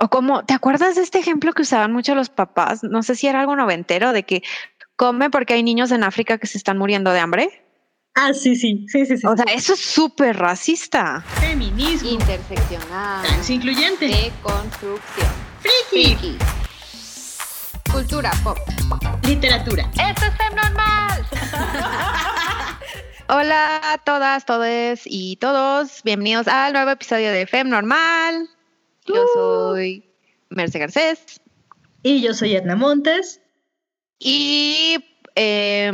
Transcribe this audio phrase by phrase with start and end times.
[0.00, 2.84] O como, ¿te acuerdas de este ejemplo que usaban mucho los papás?
[2.84, 4.44] No sé si era algo noventero de que
[4.94, 7.64] come porque hay niños en África que se están muriendo de hambre.
[8.14, 9.16] Ah, sí, sí, sí, sí.
[9.18, 9.26] sí.
[9.26, 11.22] O sea, eso es súper racista.
[11.40, 12.10] Feminismo.
[12.10, 13.26] Interseccional.
[13.26, 14.06] Transincluyente.
[14.06, 15.28] De construcción.
[15.60, 16.14] Friki.
[16.14, 16.38] Friki.
[17.90, 18.58] Cultura pop.
[19.24, 19.90] Literatura.
[19.94, 21.26] ¡Esto es Fem Normal!
[23.28, 26.02] Hola a todas, todos y todos.
[26.04, 28.48] Bienvenidos al nuevo episodio de Fem Normal.
[29.08, 30.04] Yo soy
[30.50, 31.40] Merce Garcés.
[32.02, 33.40] Y yo soy Edna Montes.
[34.18, 35.04] Y
[35.34, 35.90] eh,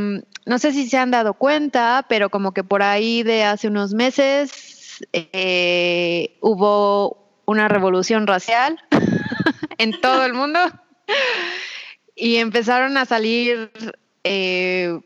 [0.47, 3.95] no sé si se han dado cuenta, pero como que por ahí de hace unos
[3.95, 8.79] meses eh, hubo una revolución racial
[9.79, 10.59] en todo el mundo
[12.17, 13.71] y empezaron a salir,
[14.23, 14.99] eh,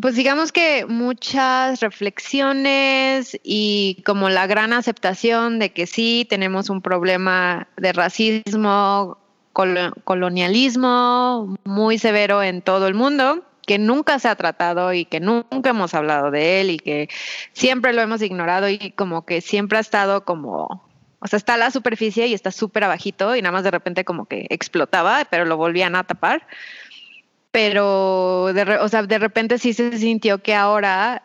[0.00, 6.80] pues digamos que muchas reflexiones y como la gran aceptación de que sí tenemos un
[6.82, 9.18] problema de racismo,
[9.52, 15.20] col colonialismo muy severo en todo el mundo que nunca se ha tratado y que
[15.20, 17.08] nunca hemos hablado de él y que
[17.52, 20.84] siempre lo hemos ignorado y como que siempre ha estado como,
[21.20, 24.04] o sea, está a la superficie y está súper abajito y nada más de repente
[24.04, 26.46] como que explotaba, pero lo volvían a tapar.
[27.54, 31.22] Pero, de, o sea, de repente sí se sintió que ahora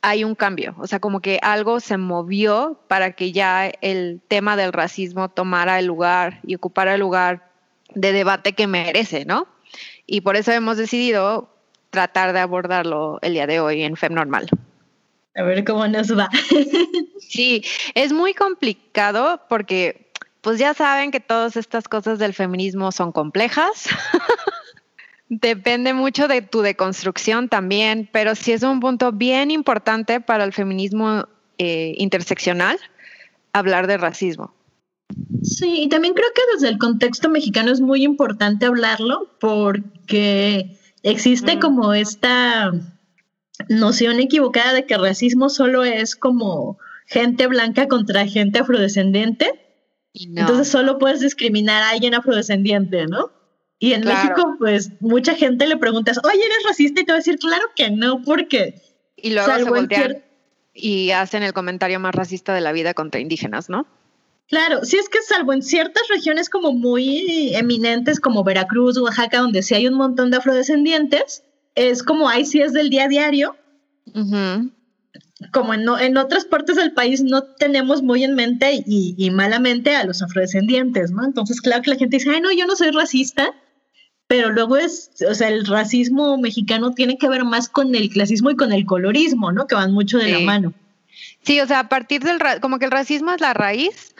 [0.00, 4.56] hay un cambio, o sea, como que algo se movió para que ya el tema
[4.56, 7.50] del racismo tomara el lugar y ocupara el lugar
[7.94, 9.46] de debate que merece, ¿no?
[10.06, 11.48] y por eso hemos decidido
[11.90, 14.48] tratar de abordarlo el día de hoy en FEM Normal.
[15.34, 16.28] A ver cómo nos va.
[17.18, 20.10] sí, es muy complicado porque
[20.42, 23.88] pues ya saben que todas estas cosas del feminismo son complejas.
[25.34, 30.52] Depende mucho de tu deconstrucción también, pero sí es un punto bien importante para el
[30.52, 32.78] feminismo eh, interseccional
[33.54, 34.54] hablar de racismo.
[35.42, 41.56] Sí, y también creo que desde el contexto mexicano es muy importante hablarlo porque existe
[41.56, 41.60] mm.
[41.60, 42.70] como esta
[43.70, 46.76] noción equivocada de que el racismo solo es como
[47.06, 49.50] gente blanca contra gente afrodescendiente.
[50.12, 53.30] Entonces solo puedes discriminar a alguien afrodescendiente, ¿no?
[53.82, 57.00] Y en México, pues mucha gente le preguntas, oye, ¿eres racista?
[57.00, 58.80] Y te va a decir, claro que no, porque...
[59.16, 60.22] Y luego se voltean
[60.72, 63.88] y hacen el comentario más racista de la vida contra indígenas, ¿no?
[64.46, 69.64] Claro, sí es que salvo en ciertas regiones como muy eminentes como Veracruz, Oaxaca, donde
[69.64, 71.42] sí hay un montón de afrodescendientes,
[71.74, 73.56] es como ahí sí es del día a diario.
[75.52, 79.96] Como en, en, otras partes del país no tenemos muy en mente y, y, malamente
[79.96, 81.24] a los afrodescendientes, ¿no?
[81.24, 83.52] Entonces, claro que la gente dice, ay, no, yo no soy racista,
[84.26, 88.50] pero luego es, o sea, el racismo mexicano tiene que ver más con el clasismo
[88.50, 89.66] y con el colorismo, ¿no?
[89.66, 90.72] Que van mucho de la mano.
[91.42, 94.14] Sí, o sea, a partir del, como que el racismo es la raíz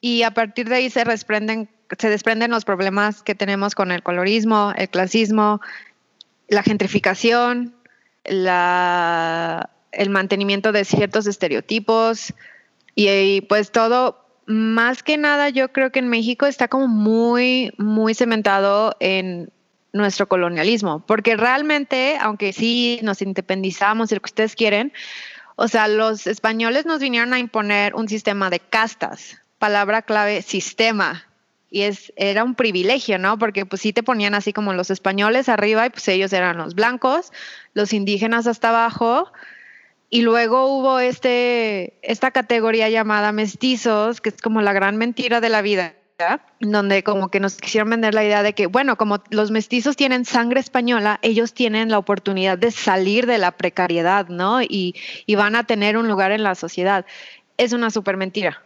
[0.00, 4.02] y a partir de ahí se desprenden, se desprenden los problemas que tenemos con el
[4.02, 5.60] colorismo, el clasismo,
[6.48, 7.74] la gentrificación,
[8.24, 12.34] la, el mantenimiento de ciertos estereotipos
[12.94, 18.14] y, pues todo, más que nada yo creo que en México está como muy, muy
[18.14, 19.52] cementado en
[19.92, 24.92] nuestro colonialismo, porque realmente, aunque sí nos independizamos y lo que ustedes quieren,
[25.56, 31.26] o sea, los españoles nos vinieron a imponer un sistema de castas, palabra clave, sistema.
[31.70, 33.38] Y es, era un privilegio, ¿no?
[33.38, 36.74] Porque pues sí te ponían así como los españoles arriba y pues ellos eran los
[36.74, 37.32] blancos,
[37.74, 39.30] los indígenas hasta abajo.
[40.10, 45.50] Y luego hubo este, esta categoría llamada mestizos, que es como la gran mentira de
[45.50, 45.94] la vida,
[46.60, 50.24] donde como que nos quisieron vender la idea de que, bueno, como los mestizos tienen
[50.24, 54.62] sangre española, ellos tienen la oportunidad de salir de la precariedad, ¿no?
[54.62, 54.94] Y,
[55.26, 57.04] y van a tener un lugar en la sociedad.
[57.58, 58.62] Es una súper mentira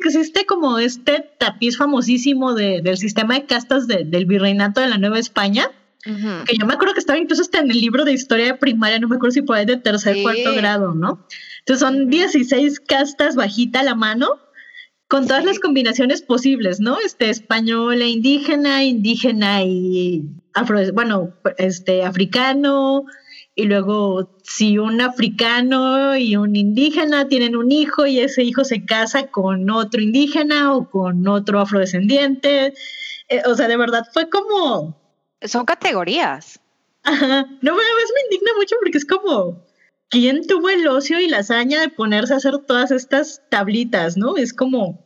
[0.00, 5.18] que existe como este tapiz famosísimo del sistema de castas del virreinato de la Nueva
[5.18, 5.70] España,
[6.02, 8.98] que yo me acuerdo que estaba incluso hasta en el libro de historia de primaria,
[8.98, 11.26] no me acuerdo si fue de tercer, o cuarto grado, ¿no?
[11.60, 14.38] Entonces son 16 castas bajita a la mano,
[15.08, 16.98] con todas las combinaciones posibles, ¿no?
[17.04, 20.24] Este, española, indígena, indígena y
[20.54, 23.04] afro, bueno, este, africano,
[23.54, 28.84] y luego si un africano y un indígena tienen un hijo y ese hijo se
[28.84, 32.72] casa con otro indígena o con otro afrodescendiente,
[33.28, 34.99] eh, o sea, de verdad fue como...
[35.42, 36.60] Son categorías.
[37.02, 39.64] Ajá, no, me, me indigna mucho porque es como,
[40.10, 44.36] ¿quién tuvo el ocio y la hazaña de ponerse a hacer todas estas tablitas, no?
[44.36, 45.04] Es como...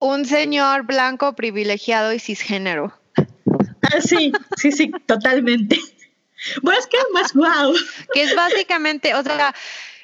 [0.00, 2.92] Un señor blanco privilegiado y cisgénero.
[3.82, 5.78] Ah, sí, sí, sí, totalmente.
[6.62, 7.74] Bueno, es que más wow.
[8.14, 9.54] Que es básicamente, o sea,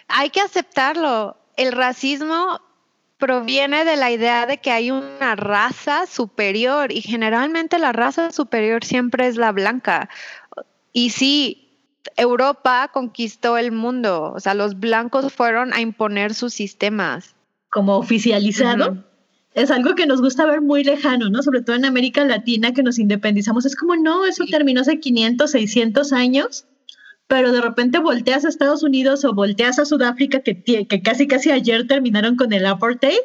[0.09, 1.37] hay que aceptarlo.
[1.57, 2.61] El racismo
[3.19, 8.85] proviene de la idea de que hay una raza superior y generalmente la raza superior
[8.85, 10.09] siempre es la blanca.
[10.93, 11.69] Y sí,
[12.17, 17.35] Europa conquistó el mundo, o sea, los blancos fueron a imponer sus sistemas.
[17.71, 19.05] Como oficializado.
[19.55, 21.43] Es algo que nos gusta ver muy lejano, ¿no?
[21.43, 23.65] Sobre todo en América Latina, que nos independizamos.
[23.65, 26.67] Es como, no, eso terminó hace 500, 600 años
[27.29, 31.51] pero de repente volteas a Estados Unidos o volteas a Sudáfrica, que, que casi casi
[31.51, 33.19] ayer terminaron con el apartheid,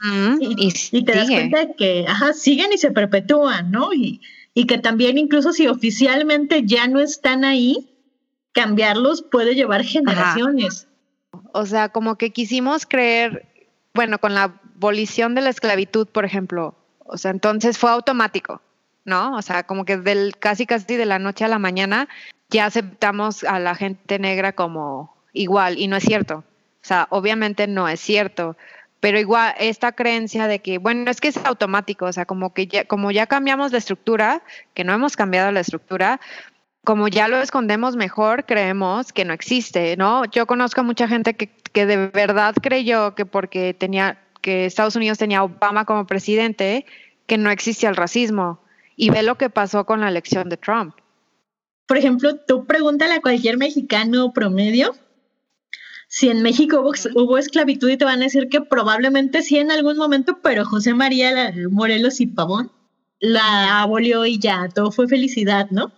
[0.00, 3.92] mm, y, te das cuenta de que ajá, siguen y se perpetúan, ¿no?
[3.92, 4.20] Y,
[4.54, 7.90] y que también incluso si oficialmente ya no están ahí,
[8.52, 10.86] cambiarlos puede llevar generaciones.
[11.52, 13.46] O sea, como que quisimos creer,
[13.94, 18.60] bueno, con la abolición de la esclavitud, por ejemplo, o sea, entonces fue automático.
[19.04, 19.36] ¿no?
[19.36, 22.08] O sea, como que del casi casi de la noche a la mañana
[22.50, 26.38] ya aceptamos a la gente negra como igual y no es cierto.
[26.82, 28.56] O sea, obviamente no es cierto,
[29.00, 32.66] pero igual esta creencia de que, bueno, es que es automático, o sea, como que
[32.66, 34.42] ya, como ya cambiamos la estructura,
[34.74, 36.20] que no hemos cambiado la estructura,
[36.84, 40.24] como ya lo escondemos mejor, creemos que no existe, ¿no?
[40.26, 44.96] Yo conozco a mucha gente que, que de verdad creyó que porque tenía, que Estados
[44.96, 46.86] Unidos tenía Obama como presidente,
[47.26, 48.60] que no existía el racismo.
[48.96, 50.94] Y ve lo que pasó con la elección de Trump
[51.90, 54.94] por ejemplo, tú pregúntale a cualquier mexicano promedio
[56.06, 59.96] si en México hubo, esclavitud y te van a decir que probablemente sí en algún
[59.96, 62.70] momento, pero José María Morelos y Pavón
[63.18, 65.90] la abolió y ya, todo fue felicidad, ¿no?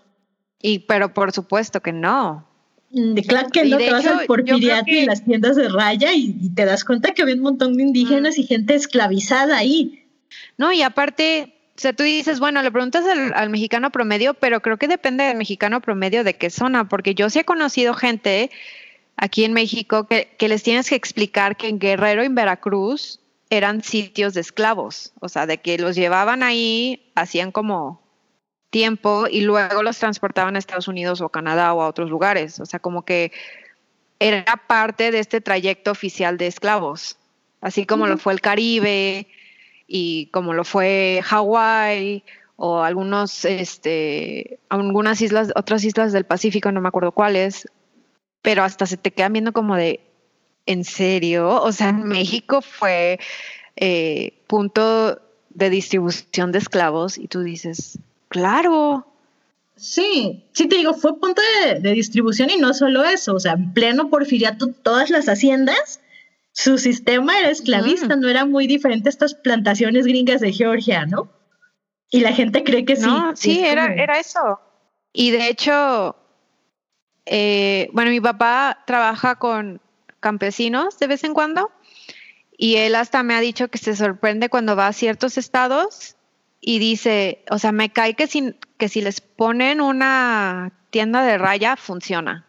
[0.62, 2.48] Y pero por supuesto que no.
[2.90, 6.64] Mm, claro que no, te vas al Porfiriato y las tiendas de raya y, te
[6.64, 10.08] das cuenta que había un montón de indígenas y gente esclavizada ahí.
[10.56, 14.88] No, y aparte, sea, tú dices, bueno, le preguntas al, mexicano promedio, pero creo que
[14.88, 18.50] depende del mexicano promedio de qué zona, porque yo sí he conocido gente
[19.16, 23.20] aquí en México que, que les tienes que explicar que en Guerrero y en Veracruz
[23.50, 28.00] eran sitios de esclavos, o sea, de que los llevaban ahí, hacían como
[28.70, 32.64] tiempo y luego los transportaban a Estados Unidos o Canadá o a otros lugares, o
[32.64, 33.30] sea, como que
[34.18, 37.18] era parte de este trayecto oficial de esclavos,
[37.60, 39.28] así como lo fue el Caribe,
[39.94, 42.24] y como lo fue Hawái
[42.56, 47.68] o algunos, este, algunas islas, otras islas del Pacífico, no me acuerdo cuáles,
[48.40, 50.00] pero hasta se te quedan viendo como de,
[50.64, 51.62] ¿en serio?
[51.62, 53.20] O sea, en México fue
[53.76, 57.98] eh, punto de distribución de esclavos y tú dices,
[58.28, 59.06] claro.
[59.76, 63.52] Sí, sí te digo, fue punto de, de distribución y no solo eso, o sea,
[63.52, 66.00] en pleno porfiriato todas las haciendas
[66.52, 71.30] su sistema era esclavista, no era muy diferente a estas plantaciones gringas de Georgia, ¿no?
[72.10, 73.06] Y la gente cree que sí.
[73.06, 74.60] No, sí, era, era eso.
[75.14, 76.14] Y de hecho,
[77.24, 79.80] eh, bueno, mi papá trabaja con
[80.20, 81.70] campesinos de vez en cuando
[82.56, 86.16] y él hasta me ha dicho que se sorprende cuando va a ciertos estados
[86.60, 91.38] y dice, o sea, me cae que si, que si les ponen una tienda de
[91.38, 92.46] raya, funciona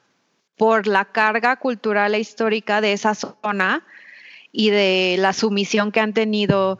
[0.57, 3.83] por la carga cultural e histórica de esa zona
[4.51, 6.79] y de la sumisión que han tenido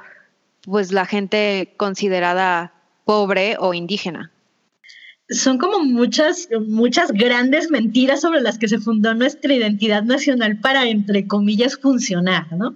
[0.62, 2.74] pues la gente considerada
[3.06, 4.32] pobre o indígena.
[5.30, 10.86] Son como muchas, muchas grandes mentiras sobre las que se fundó nuestra identidad nacional para,
[10.86, 12.76] entre comillas, funcionar, ¿no?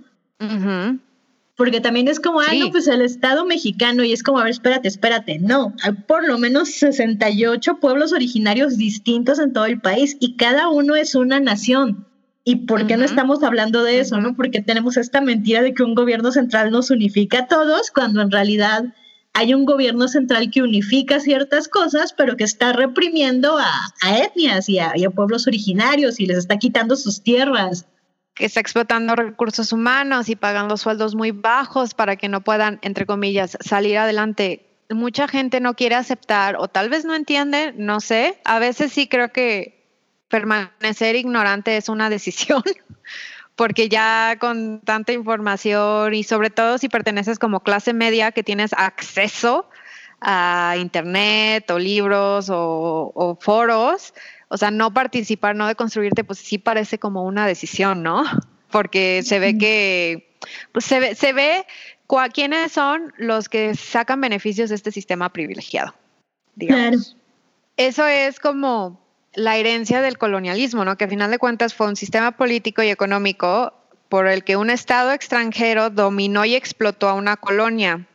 [1.57, 4.51] Porque también es como, ah, no, pues el Estado mexicano, y es como, a ver,
[4.51, 10.18] espérate, espérate, no, hay por lo menos 68 pueblos originarios distintos en todo el país
[10.19, 12.06] y cada uno es una nación.
[12.44, 14.35] ¿Y por qué no estamos hablando de eso, no?
[14.35, 18.31] Porque tenemos esta mentira de que un gobierno central nos unifica a todos, cuando en
[18.31, 18.85] realidad
[19.33, 24.80] hay un gobierno central que unifica ciertas cosas, pero que está reprimiendo a, etnias y
[24.80, 27.85] a, pueblos originarios y les está quitando sus tierras.
[28.37, 33.06] Que está explotando recursos humanos y pagando sueldos muy bajos para que no puedan, entre
[33.06, 34.65] comillas, salir adelante.
[34.89, 38.39] Mucha gente no quiere aceptar o tal vez no entiende, no sé.
[38.45, 39.77] A veces sí creo que
[40.29, 42.63] permanecer ignorante es una decisión,
[43.56, 48.73] porque ya con tanta información y sobre todo si perteneces como clase media que tienes
[48.73, 49.69] acceso
[50.21, 54.13] a internet o libros o, foros,
[54.49, 58.23] o sea, no participar, no de construirte, pues sí parece como una decisión, ¿no?
[58.71, 60.37] Porque se ve que,
[60.71, 61.66] pues se ve, se ve
[62.33, 65.94] quiénes son los que sacan beneficios de este sistema privilegiado.
[66.56, 67.18] Digamos.
[67.75, 68.99] Eso es como
[69.33, 70.97] la herencia del colonialismo, ¿no?
[70.97, 73.73] que a final de cuentas fue un sistema político y económico
[74.09, 78.07] por el que un Estado extranjero dominó y explotó a una colonia.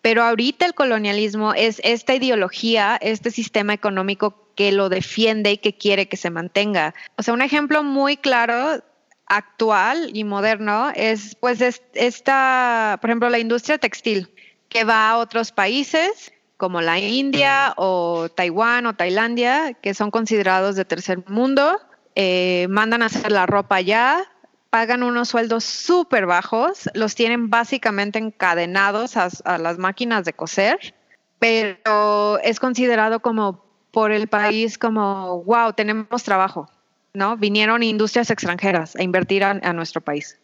[0.00, 5.72] Pero ahorita el colonialismo es esta ideología, este sistema económico que lo defiende y que
[5.72, 6.92] quiere que se mantenga.
[7.16, 8.84] O sea, un ejemplo muy claro
[9.24, 14.28] actual y moderno es pues es- esta, por ejemplo, la industria textil
[14.68, 20.76] que va a otros países como la India o Taiwán o Tailandia, que son considerados
[20.76, 21.80] de tercer mundo,
[22.14, 24.30] eh, mandan a hacer la ropa allá,
[24.68, 30.92] pagan unos sueldos súper bajos, los tienen básicamente encadenados a, a las máquinas de coser,
[31.38, 36.68] pero es considerado como por el país como, wow, tenemos trabajo,
[37.14, 37.36] ¿no?
[37.36, 40.38] Vinieron industrias extranjeras a invertir a, a nuestro país.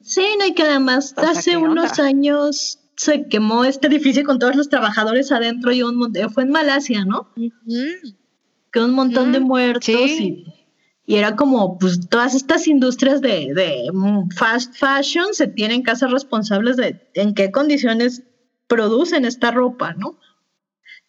[0.00, 2.04] Sí, no, y que además O sea, hace ¿qué unos onda?
[2.04, 7.04] años se quemó este edificio con todos los trabajadores adentro y un fue en Malasia,
[7.04, 7.28] ¿no?
[8.72, 10.44] Que un montón de muertos sí.
[11.06, 15.82] y, y era como, pues todas estas industrias de, de mm, fast fashion se tienen
[15.82, 18.22] que hacer responsables de en qué condiciones
[18.66, 20.18] producen esta ropa, ¿no?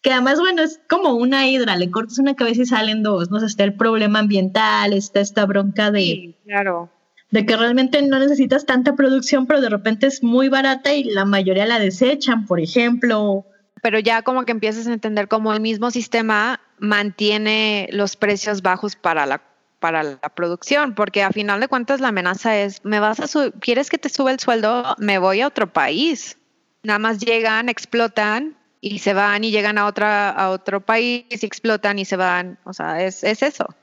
[0.04, 3.38] Que además, bueno, es como una hidra, le cortas una cabeza y salen dos, ¿no?
[3.38, 6.90] O sea, está el problema ambiental, está esta bronca de Sí, claro.
[7.30, 11.24] de que realmente no necesitas tanta producción, pero de repente es muy barata y la
[11.24, 13.46] mayoría la desechan, por ejemplo.
[13.80, 18.96] Pero ya como que empiezas a entender cómo el mismo sistema mantiene los precios bajos
[18.96, 19.40] para la
[19.78, 23.88] para la producción, porque a final de cuentas la amenaza es, me vas a quieres
[23.88, 26.38] que te suba el sueldo, me voy a otro país.
[26.82, 31.46] Nada más llegan, explotan y se van y llegan a otra a otro país y
[31.46, 33.74] explotan y se van, o sea, es, es eso.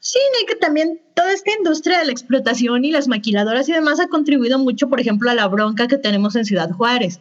[0.00, 3.72] Sí, no, y que también toda esta industria de la explotación y las maquiladoras y
[3.72, 7.20] demás ha contribuido mucho, por ejemplo, a la bronca que tenemos en Ciudad Juárez.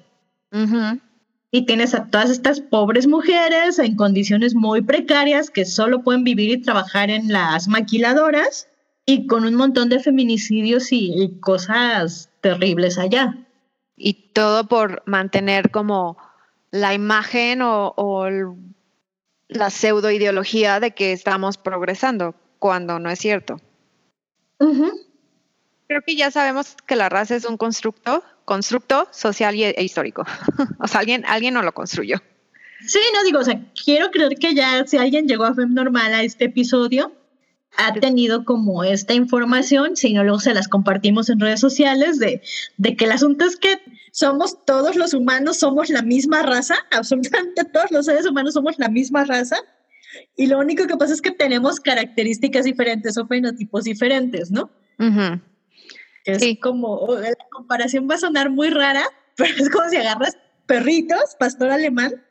[0.51, 0.99] Ujú.
[1.51, 6.49] Y tienes a todas estas pobres mujeres en condiciones muy precarias que solo pueden vivir
[6.49, 8.67] y trabajar en las maquiladoras
[9.05, 13.37] y con un montón de feminicidios y cosas terribles allá.
[13.95, 16.17] Y todo por mantener como
[16.75, 18.27] la imagen o, o
[19.47, 23.61] la pseudo ideología de que estamos progresando, cuando no es cierto.
[24.57, 30.25] Creo que ya sabemos que la raza es un constructo, constructo social e histórico.
[30.79, 32.17] o sea, alguien, alguien no lo construyó.
[32.85, 36.13] Sí, no digo, o sea, quiero creer que ya si alguien llegó a FEM Normal
[36.13, 37.13] a este episodio,
[37.77, 42.41] ha tenido como esta información, si no luego se las compartimos en redes sociales, de,
[42.77, 43.79] de que el asunto es que
[44.15, 48.87] somos todos los humanos, somos la misma raza, absolutamente todos los seres humanos somos la
[48.87, 49.57] misma raza,
[50.37, 54.71] y lo único que pasa es que tenemos características diferentes o fenotipos diferentes, ¿no?
[56.23, 56.57] Es Sí.
[56.57, 59.03] como, la comparación va a sonar muy rara,
[59.35, 62.23] pero es como si agarras perritos, pastor alemán,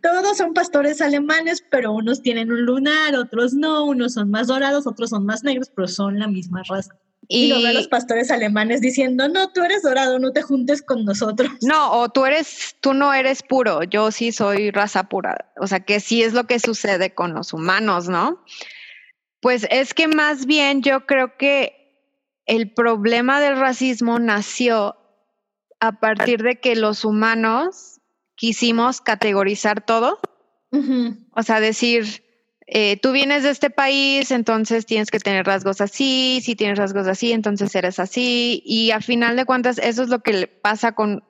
[0.00, 4.86] todos son pastores alemanes, pero unos tienen un lunar, otros no, unos son más dorados,
[4.86, 6.94] otros son más negros, pero son la misma raza.
[7.28, 11.04] Y, Y luego los pastores alemanes diciendo, no, tú eres dorado, no te juntes con
[11.04, 11.50] nosotros.
[11.62, 15.52] no, o tú eres, tú no eres puro, yo sí soy raza pura.
[15.60, 18.42] O sea, que sí es lo que sucede con los humanos, ¿no?
[19.40, 21.84] Pues es que más bien yo creo que
[22.46, 24.96] el problema del racismo nació
[25.80, 28.00] a partir de que los humanos
[28.36, 30.18] quisimos categorizar todo.
[31.30, 32.23] O sea, decir,
[32.66, 37.06] eh, tú vienes de este país, entonces tienes que tener rasgos así, si tienes rasgos
[37.06, 38.62] así, entonces eres así.
[38.64, 41.22] Y a final de cuentas, eso es lo que le pasa con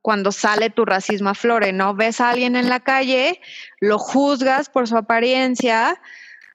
[0.00, 1.94] cuando sale tu racismo a flore, ¿no?
[1.94, 3.40] Ves a alguien en la calle,
[3.80, 6.00] lo juzgas por su apariencia,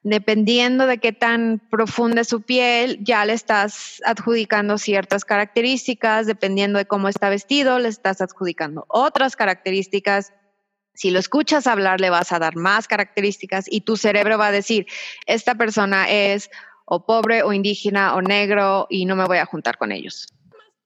[0.02, 6.78] dependiendo de qué tan profunda es su piel, ya le estás adjudicando ciertas características, dependiendo
[6.78, 10.32] de cómo está vestido, le estás adjudicando otras características.
[10.94, 14.52] Si lo escuchas hablar, le vas a dar más características y tu cerebro va a
[14.52, 14.86] decir,
[15.26, 16.50] esta persona es
[16.86, 20.28] o pobre o indígena o negro y no me voy a juntar con ellos.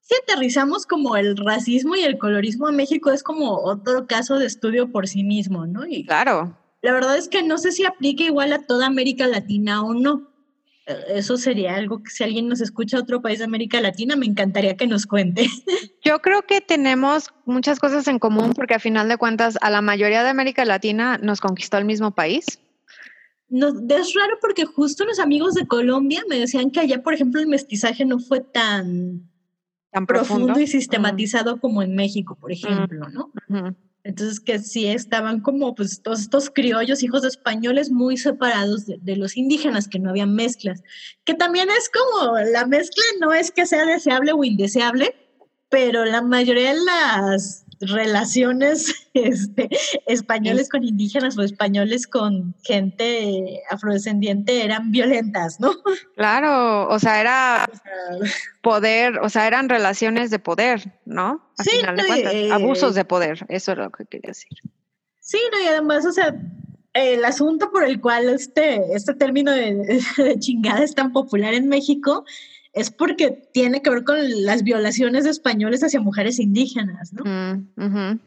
[0.01, 4.47] Si aterrizamos como el racismo y el colorismo a México es como otro caso de
[4.47, 5.87] estudio por sí mismo, ¿no?
[5.87, 9.83] Y Claro, la verdad es que no sé si aplica igual a toda América Latina
[9.83, 10.28] o no.
[11.09, 14.27] Eso sería algo que si alguien nos escucha a otro país de América Latina, me
[14.27, 15.47] encantaría que nos cuente.
[16.05, 19.83] yo creo que tenemos muchas cosas en común porque a final de cuentas a la
[19.83, 22.47] mayoría de América Latina nos conquistó el mismo país.
[23.51, 27.41] No, es raro porque justo los amigos de Colombia me decían que allá, por ejemplo,
[27.41, 29.31] el mestizaje no fue tan
[29.91, 33.33] Tan profundo, profundo, y sistematizado como en México, por ejemplo, ¿no?
[33.49, 33.75] Ujú.
[34.09, 38.97] Entonces que sí estaban como pues todos estos criollos, hijos de españoles muy separados de,
[39.03, 40.83] de los indígenas, que no había mezclas,
[41.25, 45.15] que también es como la mezcla no es que sea deseable o indeseable,
[45.69, 49.69] pero la mayoría de las relaciones este,
[50.07, 55.73] españoles con indígenas o españoles con gente afrodescendiente eran violentas, ¿no?
[56.17, 57.69] Claro, o sea, era
[58.63, 61.53] poder, o sea, eran relaciones de poder, ¿no?
[61.57, 64.59] A Sí, final de cuentas, eh, abusos de poder, eso es lo que quería decir.
[65.21, 66.35] Sí, no, y además, o sea,
[66.95, 71.69] el asunto por el cual este, este término de, de chingada es tan popular en
[71.69, 72.25] México
[72.73, 77.25] es porque tiene que ver con las violaciones de españoles hacia mujeres indígenas, ¿no?
[77.25, 78.21] Mm,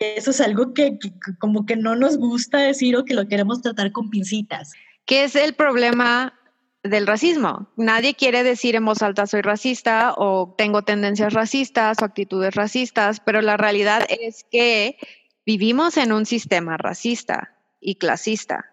[0.00, 3.62] Eso es algo que, que, como que no nos gusta decir o que lo queremos
[3.62, 4.72] tratar con pincitas.
[5.06, 6.34] ¿Qué es el problema
[6.82, 7.68] del racismo?
[7.76, 13.20] Nadie quiere decir en voz alta soy racista o tengo tendencias racistas o actitudes racistas,
[13.20, 14.96] pero la realidad es que
[15.46, 18.66] vivimos en un sistema racista y clasista.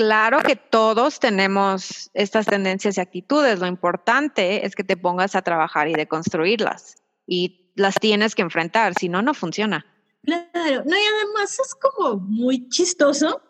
[0.00, 3.58] Claro que todos tenemos estas tendencias y actitudes.
[3.58, 6.96] Lo importante es que te pongas a trabajar y deconstruirlas.
[7.26, 9.84] Y las tienes que enfrentar, si no, no funciona.
[10.24, 13.42] Claro, no, y además es como muy chistoso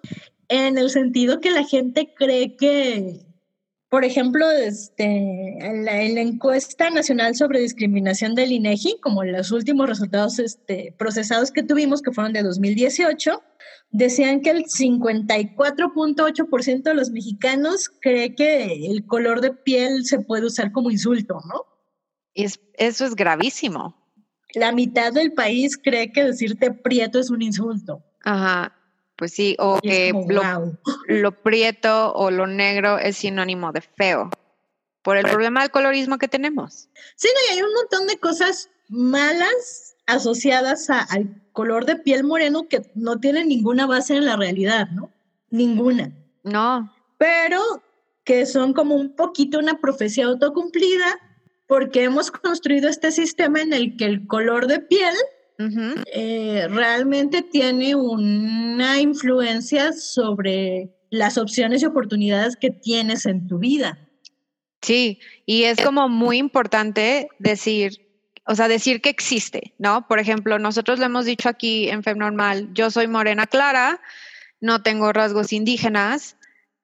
[0.48, 3.20] en el sentido que la gente cree que,
[3.88, 9.52] por ejemplo, este, en, la, en la encuesta nacional sobre discriminación del INEGI, como los
[9.52, 13.40] últimos resultados este, procesados que tuvimos, que fueron de 2018,
[13.90, 20.46] decían que el 54.8% de los mexicanos cree que el color de piel se puede
[20.46, 21.64] usar como insulto, ¿no?
[22.34, 23.96] Es, eso es gravísimo.
[24.54, 28.02] La mitad del país cree que decirte prieto es un insulto.
[28.24, 28.76] Ajá,
[29.16, 30.78] pues sí, o que como, lo, "Guau".
[31.06, 34.30] lo prieto o lo negro es sinónimo de feo,
[35.02, 36.88] por el problema del colorismo que tenemos.
[37.16, 42.24] Sí, no, y hay un montón de cosas malas asociadas a- al color de piel
[42.24, 45.10] moreno que no tienen ninguna base en la realidad, ¿no?
[45.50, 46.10] Ninguna.
[46.42, 47.60] No, Pero
[48.24, 51.18] que son como un poquito una profecía autocumplida
[51.66, 55.14] porque hemos construido este sistema en el que el color de piel
[56.14, 63.98] eh, realmente tiene una influencia sobre las opciones y oportunidades que tienes en tu vida.
[64.80, 68.09] sí, y es como muy importante decir,
[68.50, 70.08] o sea, decir que existe, ¿no?
[70.08, 74.00] Por ejemplo, nosotros lo hemos dicho aquí en Fem Normal, yo soy morena clara,
[74.60, 76.36] no tengo rasgos indígenas,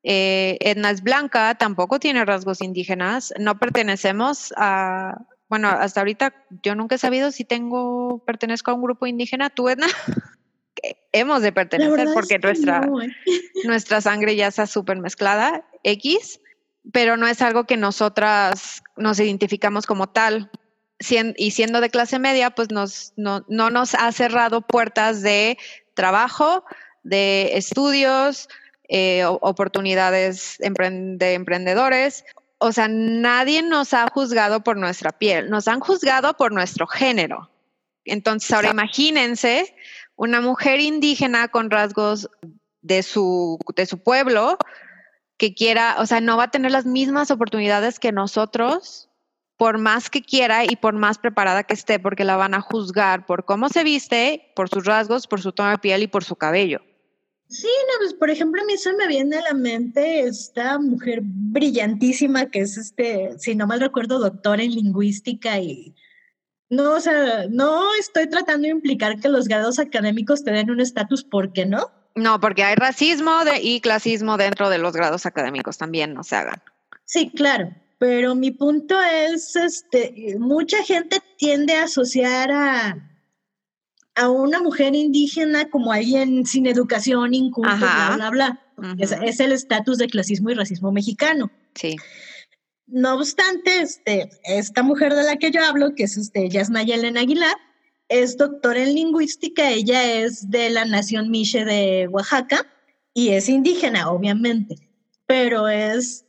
[0.04, 6.76] eh, Edna es blanca, tampoco tiene rasgos indígenas, no pertenecemos a, bueno, hasta ahorita yo
[6.76, 9.88] nunca he sabido si tengo, pertenezco a un grupo indígena, tú Edna,
[11.11, 13.11] hemos de pertenecer porque es que nuestra, no, ¿eh?
[13.64, 16.38] nuestra sangre ya está súper mezclada, X,
[16.93, 20.49] pero no es algo que nosotras nos identificamos como tal.
[20.99, 25.59] Y siendo de clase media, pues nos, no, no nos ha cerrado puertas de
[25.95, 26.65] trabajo,
[27.02, 28.49] de estudios,
[28.89, 32.25] eh, oportunidades de emprendedores.
[32.59, 37.50] O sea, nadie nos ha juzgado por nuestra piel, nos han juzgado por nuestro género.
[38.04, 39.75] Entonces, ahora imagínense
[40.15, 42.30] una mujer indígena con rasgos
[42.80, 44.56] de su, de su pueblo
[45.37, 49.05] que quiera, o sea, no va a tener las mismas oportunidades que nosotros,
[49.56, 53.26] por más que quiera y por más preparada que esté, porque la van a juzgar
[53.26, 56.36] por cómo se viste, por sus rasgos, por su tono de piel y por su
[56.36, 56.80] cabello.
[57.49, 61.21] Sí, no, pues por ejemplo, a mí se me viene a la mente esta mujer
[61.23, 65.95] brillantísima que es este, si no mal recuerdo, doctora en lingüística y
[66.69, 70.80] no, o sea, no estoy tratando de implicar que los grados académicos te den un
[70.80, 71.92] estatus, ¿por qué no?
[72.16, 76.34] No, porque hay racismo de, y clasismo dentro de los grados académicos también, no se
[76.34, 76.60] hagan.
[77.04, 83.11] Sí, claro, pero mi punto es, este, mucha gente tiende a asociar a,
[84.15, 88.17] a una mujer indígena como alguien sin educación, inculto, Ajá.
[88.17, 88.63] bla, bla, bla.
[88.76, 89.23] porque Es, Ujú.
[89.25, 91.50] es el estatus de clasismo y racismo mexicano.
[91.75, 91.97] Sí.
[92.87, 97.21] No obstante, este, esta mujer de la que yo hablo, que es este, Yasnaya Elena
[97.23, 97.56] Aguilar,
[98.09, 102.65] es doctora en lingüística, ella es de la nación Miche de Oaxaca
[103.13, 104.76] y es indígena, obviamente,
[105.26, 106.25] pero es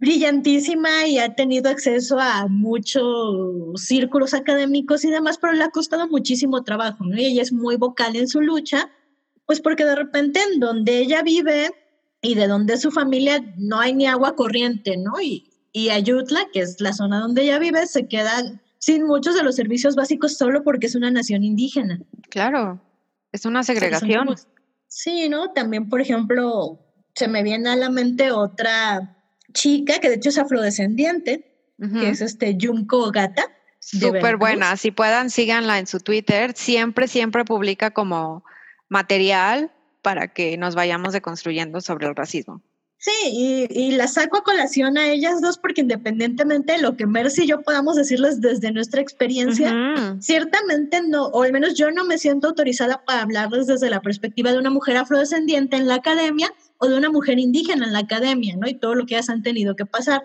[0.00, 6.08] brillantísima y ha tenido acceso a muchos círculos académicos y demás, pero le ha costado
[6.08, 7.16] muchísimo trabajo, ¿no?
[7.16, 8.90] Y ella es muy vocal en su lucha,
[9.46, 11.70] pues porque de repente en donde ella vive
[12.22, 15.20] y de donde es su familia no hay ni agua corriente, ¿no?
[15.20, 18.32] Y, y Ayutla, que es la zona donde ella vive, se queda
[18.78, 22.00] sin muchos de los servicios básicos solo porque es una nación indígena.
[22.30, 22.80] Claro,
[23.32, 24.26] es una O sea, segregación.
[24.26, 24.38] como-
[24.92, 25.52] Sí, ¿no?
[25.52, 26.80] También, por ejemplo,
[27.14, 29.16] se me viene a la mente otra
[29.52, 31.46] chica que de hecho es afrodescendiente,
[31.78, 33.44] que es este Junko Gata.
[33.78, 34.76] Súper buena.
[34.76, 36.52] Si puedan, síganla en su Twitter.
[36.54, 38.44] Siempre, siempre publica como
[38.88, 42.62] material para que nos vayamos deconstruyendo sobre el racismo.
[43.02, 47.06] Sí, y, y la saco a colación a ellas dos porque independientemente de lo que
[47.06, 49.72] Mercy y yo podamos decirles desde nuestra experiencia,
[50.20, 54.52] ciertamente no, o al menos yo no me siento autorizada para hablarles desde la perspectiva
[54.52, 58.54] de una mujer afrodescendiente en la academia o de una mujer indígena en la academia,
[58.58, 58.68] ¿no?
[58.68, 60.22] Y todo lo que ellas han tenido que pasar.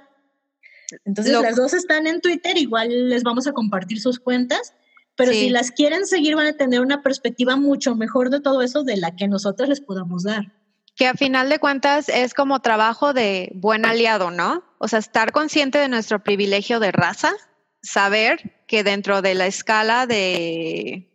[1.05, 4.73] Entonces, Lo- las dos están en Twitter, igual les vamos a compartir sus cuentas,
[5.15, 5.39] pero Sí.
[5.39, 8.97] si las quieren seguir van a tener una perspectiva mucho mejor de todo eso de
[8.97, 10.51] la que nosotros les podamos dar.
[10.95, 14.63] Que a final de cuentas es como trabajo de buen aliado, ¿no?
[14.77, 17.34] O sea, estar consciente de nuestro privilegio de raza,
[17.81, 21.12] saber que dentro de la escala de,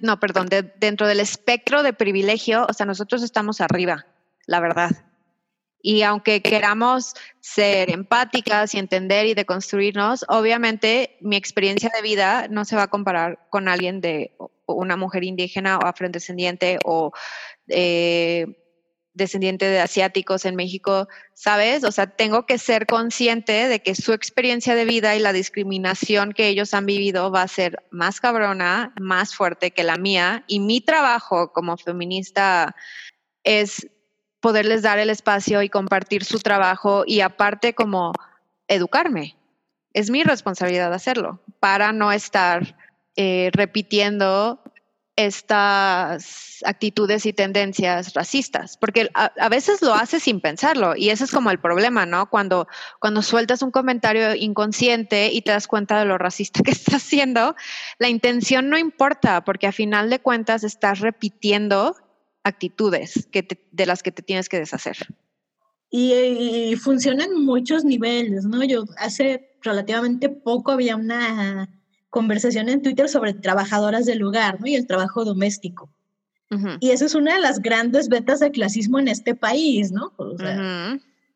[0.00, 4.06] no, perdón, dentro del espectro de privilegio, o sea, nosotros estamos arriba,
[4.46, 4.90] la verdad.
[5.82, 12.64] Y aunque queramos ser empáticas y entender y deconstruirnos, obviamente mi experiencia de vida no
[12.64, 14.36] se va a comparar con alguien de
[14.66, 17.12] una mujer indígena o afrodescendiente o
[17.68, 18.65] eh,
[19.16, 21.84] descendiente de asiáticos en México, ¿sabes?
[21.84, 26.32] O sea, tengo que ser consciente de que su experiencia de vida y la discriminación
[26.32, 30.44] que ellos han vivido va a ser más cabrona, más fuerte que la mía.
[30.46, 32.76] Y mi trabajo como feminista
[33.42, 33.88] es
[34.40, 38.12] poderles dar el espacio y compartir su trabajo y aparte como
[38.68, 39.36] educarme.
[39.94, 42.76] Es mi responsabilidad hacerlo para no estar
[43.16, 44.60] eh, repitiendo
[45.16, 51.32] estas actitudes y tendencias racistas, porque a, veces lo haces sin pensarlo y ese es
[51.32, 52.28] como el problema, ¿no?
[52.28, 52.68] Cuando,
[53.00, 57.56] cuando sueltas un comentario inconsciente y te das cuenta de lo racista que estás haciendo,
[57.98, 61.96] la intención no importa, porque a final de cuentas estás repitiendo
[62.44, 64.96] actitudes que de las que te tienes que deshacer.
[65.90, 68.62] Y, y funciona en muchos niveles, ¿no?
[68.64, 71.68] Yo hace relativamente poco había una
[72.10, 74.66] conversación en Twitter sobre trabajadoras del hogar ¿no?
[74.66, 75.90] y el trabajo doméstico.
[76.78, 80.12] Y esa es una de las grandes vetas de clasismo en este país, ¿no?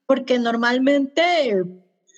[0.07, 1.65] Porque normalmente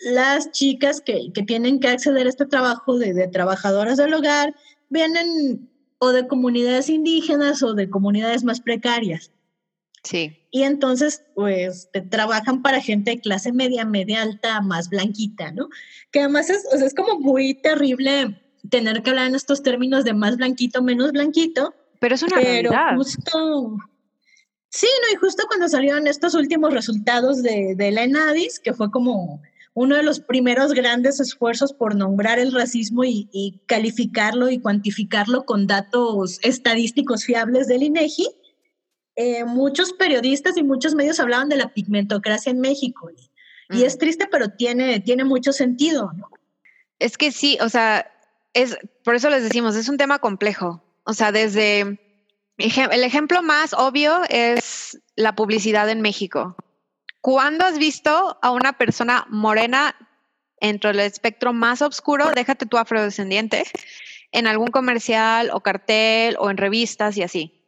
[0.04, 4.54] las chicas que, que, tienen que acceder a este trabajo de, de, trabajadoras del hogar
[4.90, 9.30] vienen o de comunidades indígenas o de comunidades más precarias.
[10.02, 10.36] Sí.
[10.50, 15.68] Y entonces, pues, te trabajan para gente de clase media, media alta, más blanquita, ¿no?
[16.10, 20.04] Que además es, o sea, es como muy terrible tener que hablar en estos términos
[20.04, 21.74] de más blanquito, menos blanquito.
[22.00, 22.96] Pero es una pero realidad.
[22.96, 23.76] justo...
[24.68, 28.90] Sí, no, y justo cuando salieron estos últimos resultados de, de la ENADIS, que fue
[28.90, 29.42] como
[29.74, 35.44] uno de los primeros grandes esfuerzos por nombrar el racismo y, y, calificarlo y cuantificarlo
[35.44, 38.28] con datos estadísticos fiables del INEGI,
[39.16, 43.10] eh, muchos periodistas y muchos medios hablaban de la pigmentocracia en México.
[43.10, 46.12] Y, y es triste, pero tiene, tiene mucho sentido.
[46.14, 46.28] ¿no?
[46.98, 48.11] Es que sí, o sea,
[48.54, 50.82] es, por eso les decimos, es un tema complejo.
[51.04, 51.80] O sea, desde
[52.58, 56.56] el ejemplo más obvio es la publicidad en México.
[57.20, 59.94] ¿Cuándo has visto a una persona morena
[60.60, 63.64] dentro del espectro más oscuro, déjate tu afrodescendiente,
[64.32, 67.58] en algún comercial o cartel o en revistas y así?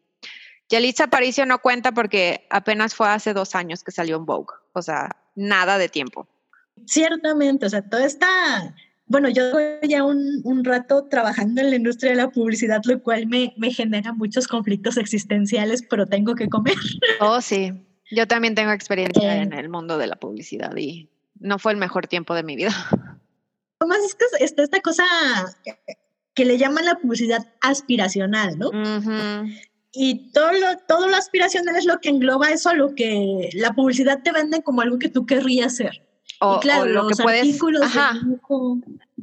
[0.68, 4.82] Yalitza Aparicio no cuenta porque apenas fue hace dos años que salió en Vogue, o
[4.82, 6.26] sea, nada de tiempo.
[6.86, 8.74] Ciertamente, o sea, todo está
[9.06, 9.42] bueno, yo
[9.82, 13.70] ya un, un, rato trabajando en la industria de la publicidad, lo cual me, me,
[13.70, 16.76] genera muchos conflictos existenciales, pero tengo que comer.
[17.20, 17.72] Oh, sí.
[18.10, 21.78] Yo también tengo experiencia eh, en el mundo de la publicidad y no fue el
[21.78, 22.72] mejor tiempo de mi vida.
[23.78, 25.04] Además, es que está esta cosa
[26.34, 28.68] que le llaman la publicidad aspiracional, ¿no?
[28.68, 29.60] Uh -huh.
[29.92, 34.22] Y todo lo, todo lo aspiracional es lo que engloba eso, lo que la publicidad
[34.22, 36.03] te vende como algo que tú querrías ser.
[36.40, 38.20] O, y claro, o lo los que puedes, artículos ajá.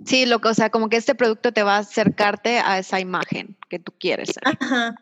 [0.06, 3.00] Sí, lo que, o sea, como que este producto te va a acercarte a esa
[3.00, 4.44] imagen que tú quieres ser.
[4.46, 4.96] Ajá.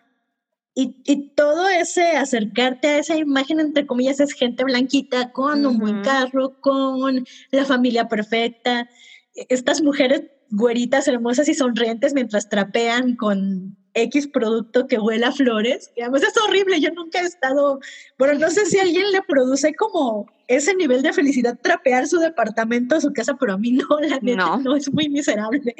[0.75, 5.69] Y, y, todo ese acercarte a esa imagen, entre comillas, es gente blanquita con uh
[5.69, 5.71] -huh.
[5.71, 8.87] un buen carro, con la familia perfecta.
[9.33, 15.91] Estas mujeres güeritas, hermosas y sonrientes mientras trapean con X producto que huele a flores.
[15.95, 17.79] Y además es horrible, yo nunca he estado,
[18.17, 22.99] bueno, no sé si alguien le produce como ese nivel de felicidad trapear su departamento,
[22.99, 25.75] su casa, pero a mí no, la neta, no, no es muy miserable.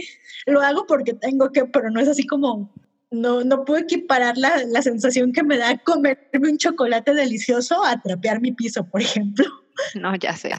[0.46, 2.72] Lo hago porque tengo que, pero no es así como,
[3.10, 8.00] no, no puedo equiparar la, la sensación que me da comerme un chocolate delicioso a
[8.00, 9.46] trapear mi piso, por ejemplo.
[9.96, 10.52] No, ya sé.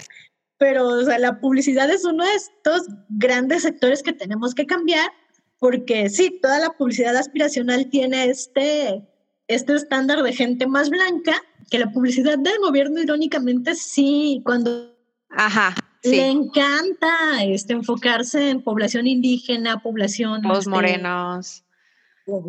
[0.57, 5.11] Pero, o sea, la publicidad es uno de estos grandes sectores que tenemos que cambiar
[5.59, 9.07] porque sí, toda la publicidad aspiracional tiene este,
[9.55, 11.35] este estándar de gente más blanca,
[11.71, 14.97] que la publicidad del gobierno irónicamente sí, cuando
[15.31, 16.11] Ajá, sí.
[16.11, 20.43] le encanta este, enfocarse en población indígena, población...
[20.43, 21.65] Los este, morenos.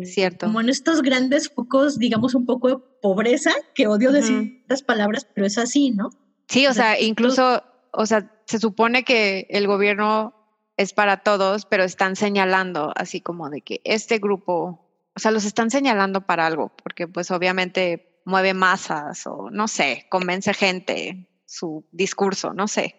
[0.04, 0.46] Cierto.
[0.46, 4.16] Como en estos grandes focos, digamos, un poco de pobreza, que odio uh -huh.
[4.16, 6.10] decir estas palabras, pero es así, ¿no?
[6.48, 10.34] Sí, o, o sea, sea, incluso, o sea, se supone que el gobierno
[10.76, 14.81] es para todos, pero están señalando así como de que este grupo,
[15.14, 20.06] o sea, los están señalando para algo, porque pues obviamente mueve masas o no sé,
[20.08, 22.96] convence gente su discurso, no sé.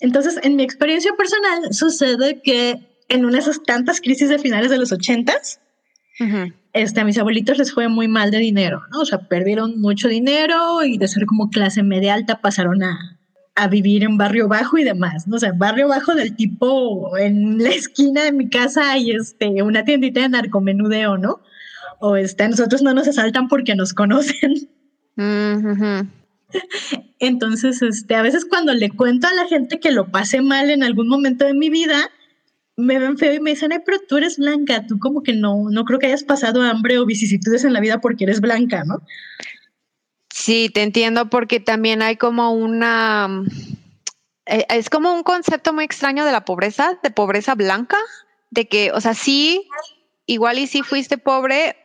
[0.00, 4.70] Entonces, en mi experiencia personal, sucede que en una de esas tantas crisis de finales
[4.70, 5.60] de los ochentas,
[6.20, 6.54] uh -huh.
[6.72, 9.00] este, a mis abuelitos les fue muy mal de dinero, ¿no?
[9.00, 13.13] O sea, perdieron mucho dinero y de ser como clase media alta pasaron a,
[13.56, 15.36] a vivir en barrio bajo y demás, ¿no?
[15.36, 19.84] O sea, barrio bajo del tipo en la esquina de mi casa hay este, una
[19.84, 21.40] tiendita de narcomenudeo, ¿no?
[22.00, 24.68] O este, nosotros no nos asaltan porque nos conocen.
[27.20, 30.82] Entonces, este, a veces cuando le cuento a la gente que lo pasé mal en
[30.82, 32.10] algún momento de mi vida,
[32.76, 35.70] me ven feo y me dicen, ay, pero tú eres blanca, tú como que no,
[35.70, 39.02] no creo que hayas pasado hambre o vicisitudes en la vida porque eres blanca, ¿no?
[40.44, 43.44] Sí, te entiendo porque también hay como una...
[44.44, 47.96] Eh, es como un concepto muy extraño de la pobreza, de pobreza blanca,
[48.50, 49.66] de que, o sea, sí,
[50.26, 51.76] igual y sí fuiste pobre,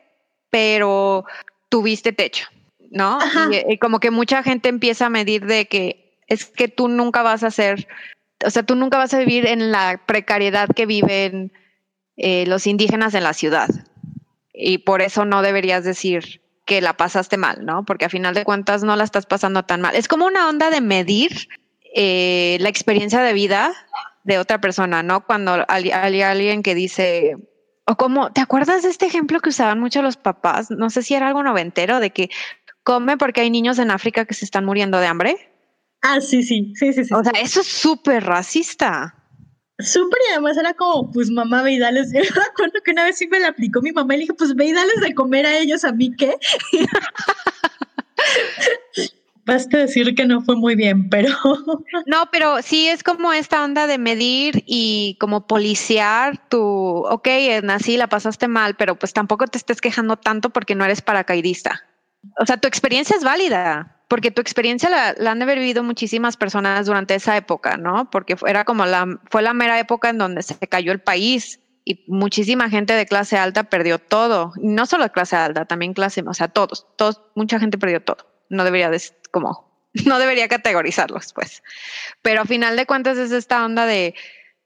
[0.50, 1.24] pero
[1.70, 2.48] tuviste techo,
[2.92, 3.18] ¿no?
[3.66, 7.44] Y, como que mucha gente empieza a medir de que es que tú nunca vas
[7.44, 7.88] a ser,
[8.46, 11.54] o sea, tú nunca vas a vivir en la precariedad que viven
[12.18, 13.70] eh, los indígenas en la ciudad.
[14.54, 17.84] Y por eso no deberías decir, que la pasaste mal, ¿no?
[17.84, 19.96] Porque a final de cuentas no la estás pasando tan mal.
[19.96, 21.50] Es como una onda de medir
[21.96, 23.74] eh, la experiencia de vida
[24.24, 25.26] de otra persona, ¿no?
[25.26, 25.90] Cuando hay,
[26.22, 27.38] alguien que dice,
[27.88, 30.70] o como, ¿te acuerdas de este ejemplo que usaban mucho los papás?
[30.70, 32.30] No sé si era algo noventero, de que
[32.84, 35.52] come porque hay niños en África que se están muriendo de hambre.
[36.04, 37.04] Ah, sí, sí, sí, sí.
[37.04, 37.14] sí.
[37.16, 39.19] O sea, eso es súper racista.
[39.80, 41.80] Súper y además era como, pues mamá, ve y.
[41.80, 44.34] Yo me acuerdo que una vez sí me la aplicó mi mamá y le dije,
[44.34, 46.36] pues ve y de comer a ellos, a mí qué.
[49.46, 51.34] Basta decir que no fue muy bien, pero.
[52.06, 57.28] No, pero sí es como esta onda de medir y como policiar tu, ok,
[57.64, 61.84] nací, la pasaste mal, pero pues tampoco te estés quejando tanto porque no eres paracaidista.
[62.40, 66.88] O sea, tu experiencia es válida porque tu experiencia la, han de vivido muchísimas personas
[66.88, 68.10] durante esa época, ¿no?
[68.10, 72.04] Porque era como la, fue la mera época en donde se cayó el país y
[72.08, 74.52] muchísima gente de clase alta perdió todo.
[74.58, 78.28] no solo clase alta, también clase, o sea, todos, todos, mucha gente perdió todo.
[78.50, 79.72] No debería de, como,
[80.06, 81.62] no debería categorizarlos, pues.
[82.24, 84.16] Pero a final de cuentas es esta onda de,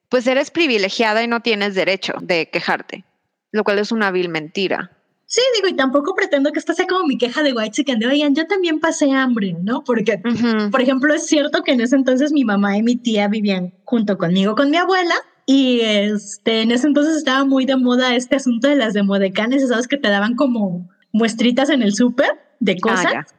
[0.07, 3.03] pues eres privilegiada y no tienes derecho de quejarte,
[3.51, 4.91] lo cual es una vil mentira.
[5.25, 8.07] Sí, digo, y tampoco pretendo que esta sea como mi queja de White Chicken, de
[8.07, 9.83] oigan, yo también pasé hambre, ¿no?
[9.83, 10.21] Porque,
[10.69, 14.17] por ejemplo, es cierto que en ese entonces mi mamá y mi tía vivían junto
[14.17, 18.67] conmigo, con mi abuela, y este, en ese entonces estaba muy de moda este asunto
[18.67, 19.87] de las demodecanes, ¿sabes?
[19.87, 23.35] Que te daban como muestritas en el súper de ah, cosas.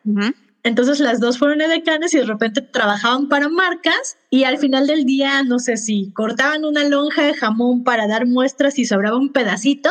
[0.62, 5.04] Entonces las dos fueron edecanes y de repente trabajaban para marcas y al final del
[5.04, 9.30] día, no sé si cortaban una lonja de jamón para dar muestras y sobraba un
[9.30, 9.90] pedacito,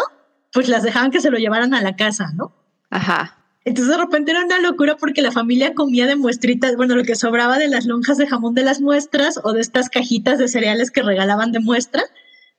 [0.54, 2.54] pues las dejaban que se lo llevaran a la casa, ¿no?
[2.90, 3.38] Ajá.
[3.66, 7.16] Entonces de repente era una locura porque la familia comía de muestritas, bueno, lo que
[7.16, 10.92] sobraba de las lonjas de jamón de las muestras o de estas cajitas de cereales
[10.92, 12.04] que regalaban de muestra.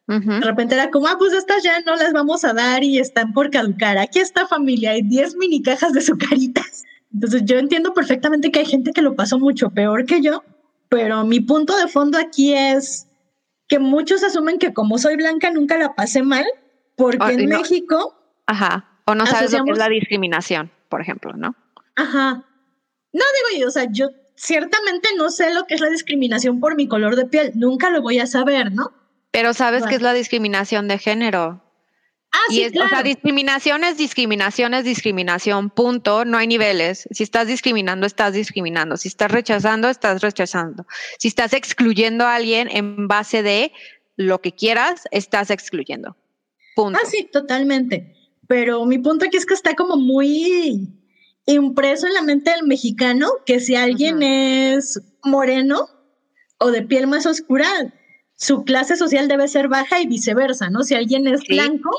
[0.06, 3.32] De repente era como, ah, pues estas ya no las vamos a dar y están
[3.32, 3.96] por caducar.
[3.96, 6.84] Aquí está familia, hay 10 mini cajas de sucaritas.
[7.12, 10.42] Entonces yo entiendo perfectamente que hay gente que lo pasó mucho peor que yo,
[10.90, 13.06] pero mi punto de fondo aquí es
[13.68, 16.44] que muchos asumen que como soy blanca nunca la pasé mal
[16.96, 18.18] porque en México...
[18.46, 21.54] Ajá, o no sabes lo que es la discriminación, por ejemplo, ¿no?
[21.96, 22.44] Ajá.
[23.12, 26.76] No digo yo, o sea, yo ciertamente no sé lo que es la discriminación por
[26.76, 28.92] mi color de piel, nunca lo voy a saber, ¿no?
[29.30, 31.60] Pero sabes que es la discriminación de género.
[32.34, 32.86] Ah, sí, claro.
[32.86, 36.24] O sea, discriminación es discriminación es discriminación, punto.
[36.24, 37.08] No hay niveles.
[37.10, 38.96] Si estás discriminando, estás discriminando.
[38.96, 40.86] Si estás rechazando, estás rechazando.
[41.18, 43.72] Si estás excluyendo a alguien en base de
[44.16, 46.16] lo que quieras, estás excluyendo.
[46.76, 48.14] Ah, sí, totalmente.
[48.46, 50.88] Pero mi punto aquí es que está como muy
[51.46, 55.88] impreso en la mente del mexicano que si alguien es moreno
[56.58, 57.66] o de piel más oscura,
[58.36, 60.82] su clase social debe ser baja y viceversa, ¿no?
[60.82, 61.90] Si alguien es blanco,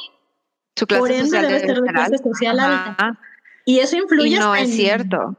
[0.75, 3.19] su clase por ende debe ser de clase social alta.
[3.65, 4.37] Y eso influye.
[4.37, 5.37] no es cierto.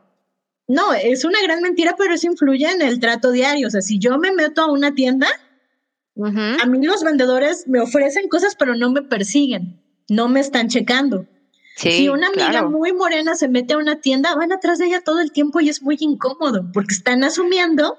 [0.68, 3.68] No, es una gran mentira, pero eso influye en el trato diario.
[3.68, 5.28] O sea, si yo me meto a una tienda
[6.24, 11.26] a mí los vendedores me ofrecen cosas, pero no me persiguen, no me están checando.
[11.76, 15.20] si una amiga muy morena se mete a una tienda, van atrás de ella todo
[15.20, 17.98] el tiempo y es muy incómodo porque están asumiendo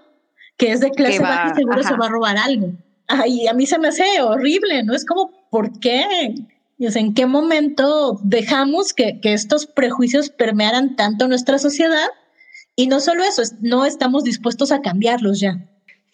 [0.58, 2.73] que es de clase baja y seguro se va a robar algo.
[3.08, 4.93] Ay, a mí se me hace horrible, ¿no?
[4.93, 6.34] Es como, ¿por qué?
[6.80, 12.08] ¿En qué momento dejamos que, que estos prejuicios permearan tanto nuestra sociedad?
[12.75, 15.67] Y no solo eso, no estamos dispuestos a cambiarlos ya.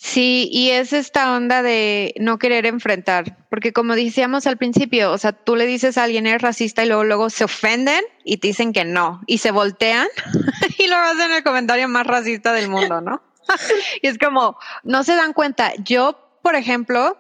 [0.05, 5.17] Sí, y es esta onda de no querer enfrentar, porque como decíamos al principio, o
[5.17, 8.47] sea, tú le dices a alguien es racista y luego luego se ofenden y te
[8.47, 10.09] dicen que no y se voltean
[10.77, 13.23] y luego hacen el comentario más racista del mundo, ¿no?
[14.01, 15.71] y es como no se dan cuenta.
[15.85, 17.17] Yo, por ejemplo,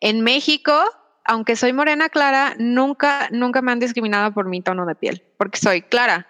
[0.00, 0.72] en México,
[1.26, 5.58] aunque soy morena clara, nunca nunca me han discriminado por mi tono de piel, porque
[5.58, 6.26] soy clara.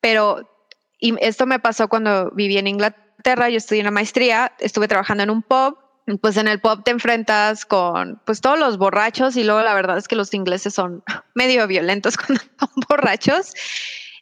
[0.00, 0.50] Pero
[0.98, 5.24] y esto me pasó cuando viví en Inglaterra Inglaterra, yo estudié una maestría, estuve trabajando
[5.24, 5.78] en un pub
[6.20, 9.98] pues en el pub te enfrentas con pues todos los borrachos y luego la verdad
[9.98, 11.02] es que los ingleses son
[11.34, 13.52] medio violentos cuando son borrachos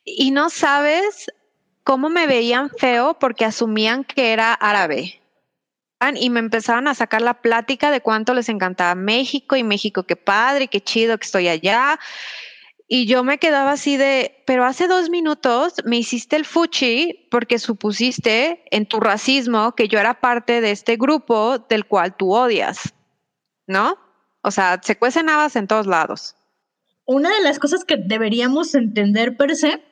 [0.07, 1.27] y no sabes
[1.83, 5.21] cómo me veían feo porque asumían que era árabe.
[6.17, 10.17] Y me empezaron a sacar la plática de cuánto les encantaba México y México, qué
[10.17, 11.99] padre, qué chido que estoy allá.
[12.87, 17.59] Y yo me quedaba así de, pero hace dos minutos me hiciste el fuchi porque
[17.59, 22.93] supusiste en tu racismo que yo era parte de este grupo del cual tú odias,
[23.67, 23.97] ¿no?
[24.43, 26.37] O sea, se cuecen habas en todos lados.
[27.07, 29.83] Una de las cosas que deberíamos entender per se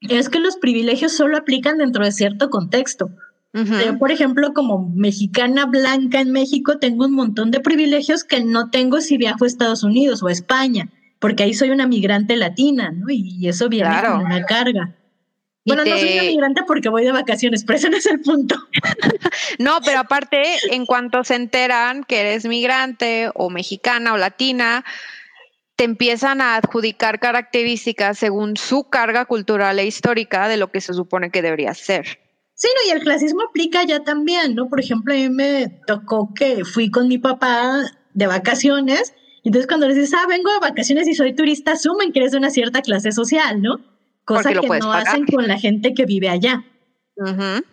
[0.00, 3.10] es que los privilegios solo aplican dentro de cierto contexto.
[3.52, 8.70] Yo, por ejemplo, como mexicana blanca en México, tengo un montón de privilegios que no
[8.70, 12.92] tengo si viajo a Estados Unidos o a España porque ahí soy una migrante latina,
[12.92, 13.06] ¿no?
[13.10, 14.94] Y eso viene con una carga.
[15.64, 18.56] Bueno, no soy una migrante porque voy de vacaciones, pero ese no es el punto.
[19.58, 24.84] no, pero aparte, en cuanto se enteran que eres migrante o mexicana o latina,
[25.76, 30.94] te empiezan a adjudicar características según su carga cultural e histórica de lo que se
[30.94, 32.18] supone que debería ser.
[32.54, 34.68] Sí, no, y el clasismo aplica ya también, ¿no?
[34.68, 39.14] Por ejemplo, a mí me tocó que fui con mi papá de vacaciones
[39.48, 42.38] entonces, cuando les dices, ah, vengo de vacaciones y soy turista, asumen que eres de
[42.38, 43.80] una cierta clase social, ¿no?
[44.26, 46.66] Cosa que no hacen con la gente que vive allá,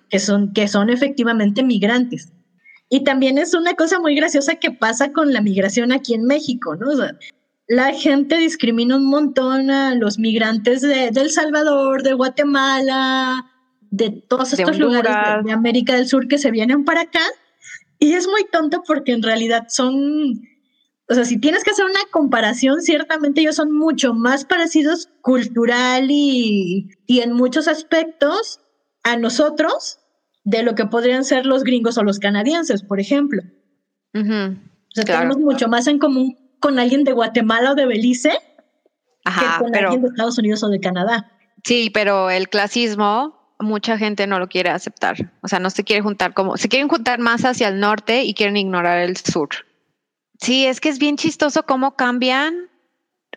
[0.10, 2.32] que, son, que son efectivamente migrantes.
[2.90, 6.78] Y también es una cosa muy graciosa que pasa con la migración aquí en México,
[6.78, 6.88] ¿no?
[7.68, 13.52] la gente discrimina un montón a los migrantes de, El Salvador, de Guatemala,
[13.92, 17.26] de todos estos lugares de, América del Sur que se vienen para acá.
[18.00, 20.42] Y es muy tonto porque en realidad son
[21.08, 26.08] o sea, si tienes que hacer una comparación, ciertamente ellos son mucho más parecidos cultural
[26.10, 28.60] y, en muchos aspectos
[29.04, 30.00] a nosotros
[30.44, 33.44] de lo que podrían ser los gringos o los canadienses, por ejemplo.
[34.14, 34.22] o
[34.94, 38.32] sea, tenemos mucho más en común con alguien de Guatemala o de Belice
[39.24, 41.32] que con alguien de Estados Unidos o de Canadá.
[41.64, 45.32] Sí, pero el clasismo, mucha gente no lo quiere aceptar.
[45.42, 48.34] O sea, no se quiere juntar como, se quieren juntar más hacia el norte y
[48.34, 49.50] quieren ignorar el sur.
[50.46, 52.70] Sí, es que es bien chistoso cómo cambian,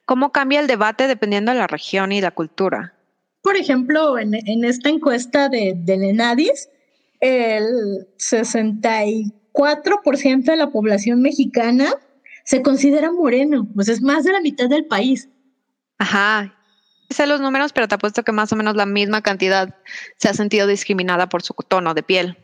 [0.05, 2.93] cómo cambia el debate dependiendo de la región y la cultura.
[3.41, 6.69] Por ejemplo, en, esta encuesta de, del ENADIS,
[7.21, 11.95] el 64% de la población mexicana
[12.45, 15.31] se considera moreno, pues es más de la mitad del país.
[15.97, 16.55] Ajá.
[17.09, 19.75] Sé los números, pero te apuesto que más o menos la misma cantidad
[20.19, 22.37] se ha sentido discriminada por su tono de piel.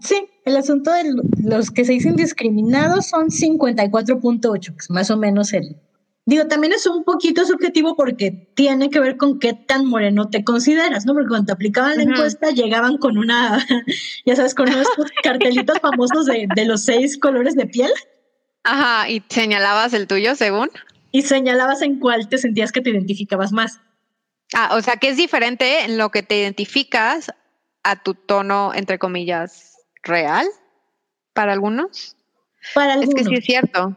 [0.00, 1.04] Sí, el asunto de
[1.42, 5.76] los que se dicen discriminados son 54.8, que es más o menos el...
[6.24, 10.44] Digo, también es un poquito subjetivo porque tiene que ver con qué tan moreno te
[10.44, 11.14] consideras, ¿no?
[11.14, 13.66] Porque cuando te aplicaban la encuesta llegaban con una,
[14.24, 14.86] ya sabes, con unos
[15.22, 17.90] cartelitos famosos de, de los seis colores de piel.
[18.62, 20.70] Ajá, y señalabas el tuyo según.
[21.10, 23.80] Y señalabas en cuál te sentías que te identificabas más.
[24.54, 27.32] Ah, o sea que es diferente en lo que te identificas
[27.82, 29.71] a tu tono, entre comillas,
[30.02, 30.46] real
[31.32, 32.16] para algunos.
[32.74, 33.14] Para algunos.
[33.14, 33.96] Es que sí es cierto.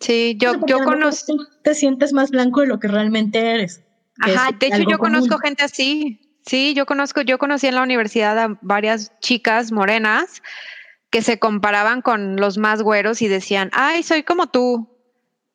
[0.00, 1.34] Sí, yo, yo conozco.
[1.62, 3.82] Te sientes más blanco de lo que realmente eres.
[4.20, 6.20] Ajá, de hecho yo conozco gente así.
[6.46, 10.42] Sí, yo conozco, yo conocí en la universidad a varias chicas morenas
[11.10, 14.88] que se comparaban con los más güeros y decían, ay, soy como tú.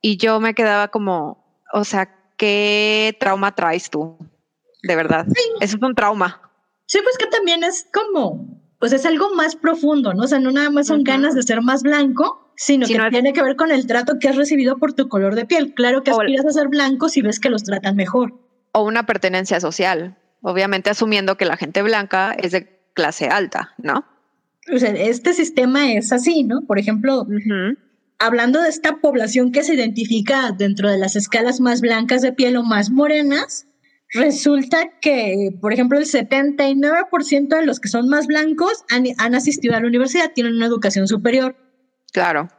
[0.02, 4.18] Y yo me quedaba como, o sea, ¿qué trauma traes tú?
[4.84, 5.28] De verdad.
[5.62, 6.42] Eso es un trauma.
[6.88, 10.24] Sí, pues que también es como pues es algo más profundo, ¿no?
[10.24, 13.44] O sea, no nada más son ganas de ser más blanco, sino que tiene que
[13.44, 15.76] ver con el trato que has recibido por tu color de piel.
[15.76, 18.34] Claro que aspiras a ser blanco si ves que los tratan mejor.
[18.72, 24.04] O una pertenencia social, obviamente asumiendo que la gente blanca es de clase alta, ¿no?
[24.74, 26.62] O sea, este sistema es así, ¿no?
[26.64, 27.28] Por ejemplo,
[28.18, 32.58] hablando de esta población que se identifica dentro de las escalas más blancas de piel
[32.58, 33.68] o más morenas,
[34.14, 39.80] Resulta que, por ejemplo, el 79% de los que son más blancos han, asistido a
[39.80, 41.56] la universidad, tienen una educación superior.
[42.12, 42.50] Claro.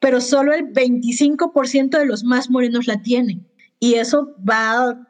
[0.00, 3.46] Pero solo el 25% de los más morenos la tienen.
[3.78, 5.06] Y eso va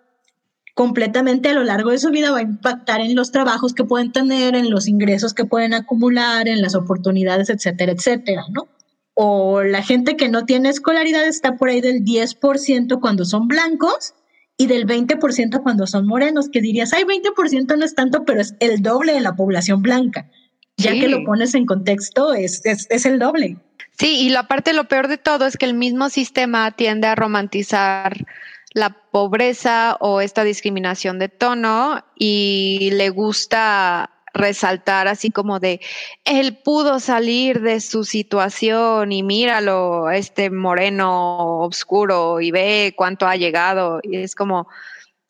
[0.75, 4.11] completamente a lo largo de su vida, va a impactar en los trabajos que pueden
[4.11, 8.69] tener, en los ingresos que pueden acumular, en las oportunidades, etcétera, etcétera, ¿no?
[9.15, 14.15] O la gente que no tiene escolaridad está por ahí del 10% cuando son blancos
[14.63, 18.55] y del 20% cuando son morenos, que dirías, ay, 20% no es tanto, pero es
[18.61, 20.31] el doble de la población blanca.
[20.77, 23.57] Ya que lo pones en contexto, es, es, el doble.
[23.99, 27.17] Sí, y la parte, lo peor de todo es que el mismo sistema tiende a
[27.17, 28.25] romantizar
[28.73, 35.81] la pobreza o esta discriminación de tono y le gusta resaltar así como de,
[36.25, 43.37] él pudo salir de su situación y míralo, este moreno oscuro y ve cuánto ha
[43.37, 44.01] llegado.
[44.03, 44.69] Y es como,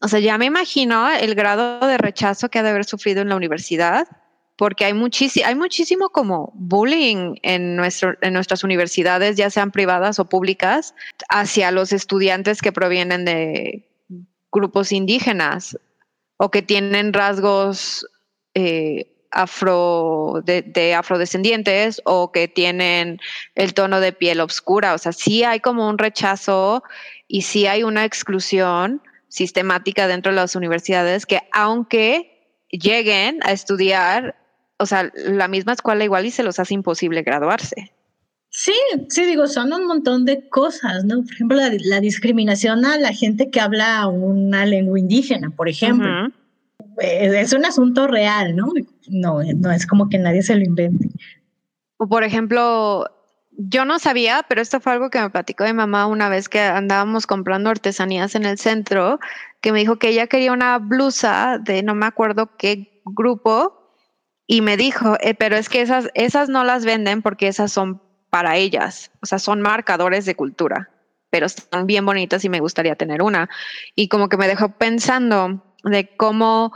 [0.01, 3.29] o sea, ya me imagino el grado de rechazo que ha de haber sufrido en
[3.29, 4.07] la universidad,
[4.57, 10.19] porque hay, muchísimo, hay muchísimo como bullying en, nuestro, en nuestras universidades, ya sean privadas
[10.19, 10.95] o públicas,
[11.29, 13.89] hacia los estudiantes que provienen de
[14.53, 15.77] grupos indígenas
[16.37, 18.07] o que tienen rasgos
[18.55, 23.19] eh, afro de, afrodescendientes o que tienen
[23.55, 24.95] el tono de piel oscura.
[24.95, 26.85] O sea, sí hay como un rechazo
[27.27, 32.29] y sí hay una exclusión sistemática dentro de las universidades que aunque
[32.71, 34.37] lleguen a estudiar,
[34.79, 37.93] o sea, la misma escuela igual y se los hace imposible graduarse.
[38.55, 38.75] Sí,
[39.09, 41.23] sí, digo, son un montón de cosas, ¿no?
[41.23, 46.29] Por ejemplo, la, discriminación a la gente que habla una lengua indígena, por ejemplo.
[46.99, 48.69] Es, un asunto real, ¿no?
[49.09, 51.09] No, no es como que nadie se lo invente.
[51.97, 53.07] O por ejemplo,
[53.53, 56.61] yo no sabía, pero esto fue algo que me platicó mi mamá una vez que
[56.61, 59.21] andábamos comprando artesanías en el centro,
[59.61, 63.83] que me dijo que ella quería una blusa de no me acuerdo qué grupo
[64.47, 68.03] y me dijo, eh, pero es que esas, esas no las venden porque esas son
[68.31, 69.11] para ellas.
[69.23, 70.91] O sea, son marcadores de cultura,
[71.31, 73.49] pero están bien bonitas y me gustaría tener una.
[73.95, 76.73] Y como que me dejó pensando de cómo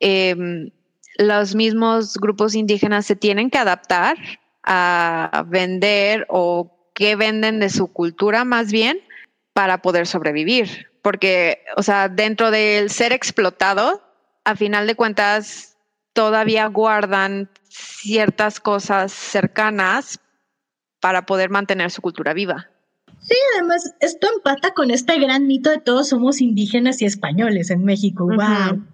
[0.00, 0.70] em,
[1.16, 4.16] los mismos grupos indígenas se tienen que adaptar
[4.62, 9.00] a vender o qué venden de su cultura más bien
[9.52, 10.90] para poder sobrevivir.
[11.02, 14.02] Porque, o sea, dentro del ser explotado,
[14.44, 15.76] a final de cuentas,
[16.12, 20.20] todavía guardan ciertas cosas cercanas
[21.00, 22.70] para poder mantener su cultura viva.
[23.24, 27.82] Sí, además, esto empata con este gran mito de todos somos indígenas y españoles en
[27.82, 28.26] México.
[28.26, 28.84] ¡Wow!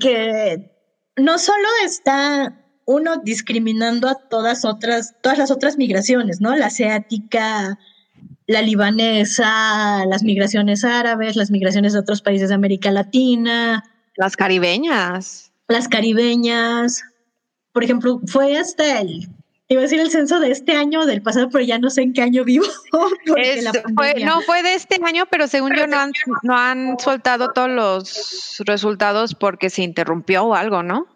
[0.00, 0.72] que,
[1.16, 6.56] no solo está uno discriminando a todas otras, todas las otras migraciones, ¿no?
[6.56, 7.78] La asiática,
[8.46, 13.84] la libanesa, las migraciones árabes, las migraciones de otros países de América Latina.
[14.16, 15.52] Las caribeñas.
[15.68, 17.02] Las caribeñas.
[17.72, 19.28] Por ejemplo, fue hasta el
[19.68, 22.02] Iba a decir el censo de este año o del pasado, pero ya no sé
[22.02, 22.64] en qué año vivo.
[24.24, 26.12] no fue de este año, pero según yo no han,
[26.42, 31.08] no han soltado todos los resultados porque se interrumpió o algo, ¿no?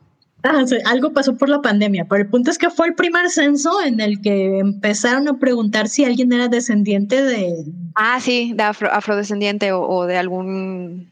[0.42, 3.82] Ah, algo pasó por la pandemia, pero el punto es que fue el primer censo
[3.82, 7.64] en el que empezaron a preguntar si alguien era descendiente de...
[7.94, 11.10] Ah, sí, de afrodescendiente o de algún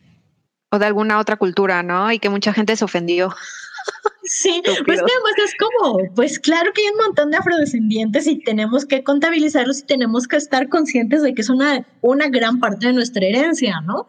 [0.71, 2.13] o de alguna otra cultura, ¿no?
[2.13, 3.35] Y que mucha gente se ofendió.
[4.31, 8.39] Sí, pues que además es como, pues claro que hay un montón de afrodescendientes y
[8.39, 12.89] tenemos que contabilizarlos y tenemos que estar conscientes de que es una, una gran parte
[12.89, 14.07] de nuestra herencia, ¿no?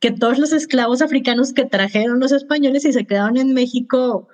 [0.00, 4.28] Que todos los esclavos africanos que trajeron los españoles y se quedaron en México.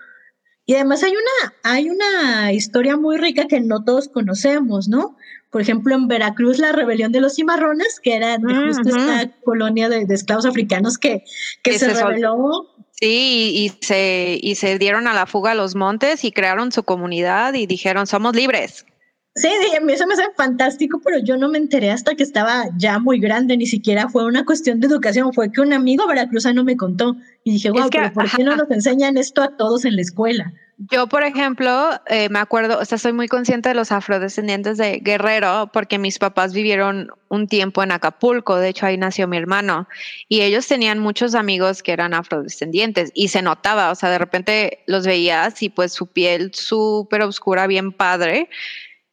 [0.65, 5.19] Y además hay una, hay una historia muy rica que no todos conocemos, ¿no?
[5.51, 10.07] Por ejemplo, en Veracruz, la rebelión de los cimarrones, que era justo esta colonia de,
[10.09, 11.25] esclavos africanos que,
[11.63, 16.25] que, se, rebeló Sí, y, se, y se dieron a la fuga a los montes
[16.25, 18.87] y crearon su comunidad y dijeron, somos libres.
[19.35, 19.49] Sí,
[19.91, 23.55] eso me hace fantástico, pero yo no me enteré hasta que estaba ya muy grande,
[23.59, 27.53] ni siquiera fue una cuestión de educación, fue que un amigo veracruzano me contó y
[27.53, 30.55] dije, wow, pero ¿por qué no nos enseñan esto a todos en la escuela?
[30.79, 34.99] Yo, por ejemplo, eh, me acuerdo, o sea, soy muy consciente de los afrodescendientes de
[34.99, 39.89] Guerrero porque mis papás vivieron un tiempo en Acapulco, de hecho ahí nació mi hermano,
[40.29, 44.85] y ellos tenían muchos amigos que eran afrodescendientes y se notaba, o sea, de repente
[44.87, 48.51] los veías y pues su piel súper oscura, bien padre,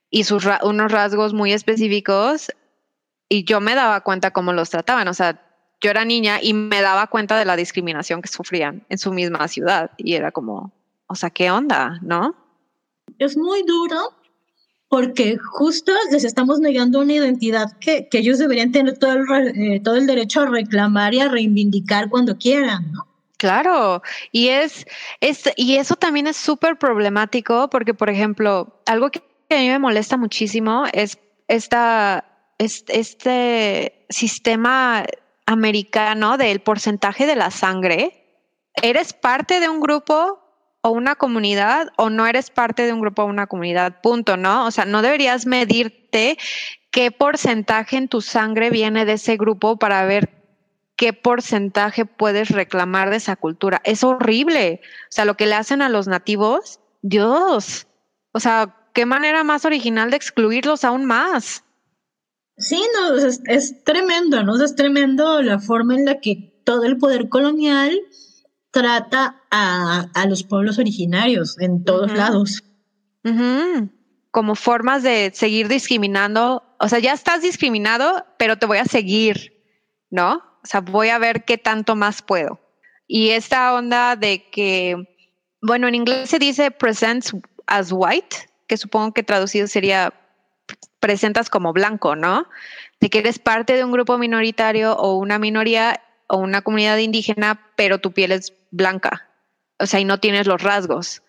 [0.10, 2.52] y sus unos rasgos muy específicos,
[3.30, 5.42] y yo me daba cuenta cómo los trataban, o sea,
[5.80, 9.48] yo era niña y me daba cuenta de la discriminación que sufrían en su misma
[9.48, 10.74] ciudad, y era como
[11.14, 12.00] o sea, ¿qué onda?
[12.02, 12.36] ¿No?
[13.20, 13.98] Es muy duro
[14.90, 19.96] porque justo les estamos negando una identidad que, ellos deberían tener todo el, eh, todo
[19.96, 23.08] el derecho a reclamar y a reivindicar cuando quieran, ¿no?
[23.38, 24.02] Claro,
[24.32, 24.86] y es,
[25.20, 29.80] es y eso también es súper problemático porque, por ejemplo, algo que a mí me
[29.80, 32.26] molesta muchísimo es esta,
[32.58, 35.06] este sistema
[35.46, 38.42] americano del porcentaje de la sangre.
[38.82, 40.43] Eres parte de un grupo
[40.84, 44.68] o una comunidad o no eres parte de un grupo o una comunidad, punto, ¿no?
[44.68, 46.38] O sea, no deberías medirte
[46.92, 50.30] qué porcentaje en tu sangre viene de ese grupo para ver
[50.98, 53.82] qué porcentaje puedes reclamar de esa cultura.
[53.86, 54.82] Es horrible.
[55.04, 57.88] O sea, lo que le hacen a los nativos, Dios.
[58.34, 61.64] O sea, qué manera más original de excluirlos aún más.
[62.58, 64.62] Sí, no, es, es tremendo, ¿no?
[64.62, 67.98] Es tremendo la forma en la que todo el poder colonial
[68.74, 72.64] trata a, a los pueblos originarios en todos lados.
[74.32, 76.64] Como formas de seguir discriminando.
[76.80, 79.54] O sea, ya estás discriminado, pero te voy a seguir,
[80.10, 80.38] ¿no?
[80.64, 82.60] O sea, voy a ver qué tanto más puedo.
[83.08, 84.98] Y esta onda de que,
[85.62, 87.32] bueno, en inglés se dice presents
[87.68, 88.36] as white,
[88.68, 90.14] que supongo que traducido sería
[91.00, 92.48] presentas como blanco, ¿no?
[93.00, 97.72] De que eres parte de un grupo minoritario o una minoría o una comunidad indígena,
[97.76, 99.30] pero tu piel es blanca.
[99.80, 101.24] O sea, y no tienes los rasgos.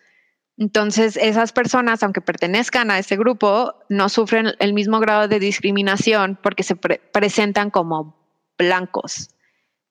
[0.57, 6.39] Entonces, esas personas, aunque pertenezcan a ese grupo, no sufren el mismo grado de discriminación
[6.41, 8.15] porque se pre- presentan como
[8.57, 9.29] blancos.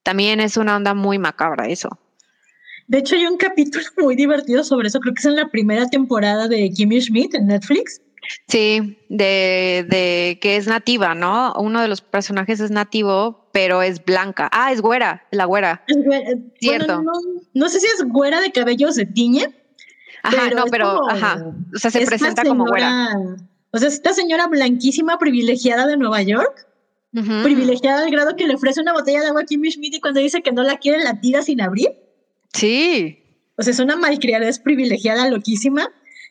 [0.02, 1.90] También es una onda muy macabra eso.
[2.86, 5.86] De hecho, hay un capítulo muy divertido sobre eso, creo que es en la primera
[5.88, 8.00] temporada de Kimmy Schmidt en Netflix.
[8.48, 11.52] Sí, de, de que es nativa, ¿no?
[11.58, 14.48] Uno de los personajes es nativo, pero es blanca.
[14.52, 15.82] Ah, es güera, la güera.
[15.86, 16.96] Es güe- eh, Cierto.
[17.02, 19.52] bueno, no, no sé si es güera de cabello se tiñe.
[20.22, 21.44] Ajá, no, es pero, como ajá.
[21.74, 23.08] O sea, se presenta como güera.
[23.72, 26.66] O sea, esta señora blanquísima privilegiada de Nueva York,
[27.42, 30.20] privilegiada al grado que le ofrece una botella de agua a Kimmy Schmidt y cuando
[30.20, 31.90] dice que no la quiere la tira sin abrir.
[32.52, 33.20] Sí,
[33.56, 35.88] O sea, es una malcriada, es privilegiada, loquísima.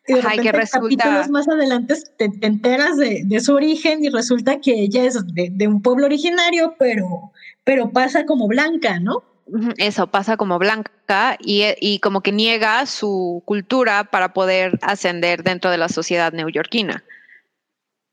[0.07, 3.39] Y de Ajá, y que repente resulta- capítulos más adelante te, te enteras de, de
[3.39, 7.31] su origen y resulta que ella es de, de un pueblo originario, pero,
[7.63, 9.23] pero pasa como blanca, ¿no?
[9.77, 15.69] Eso pasa como blanca y, y como que niega su cultura para poder ascender dentro
[15.69, 17.03] de la sociedad neoyorquina.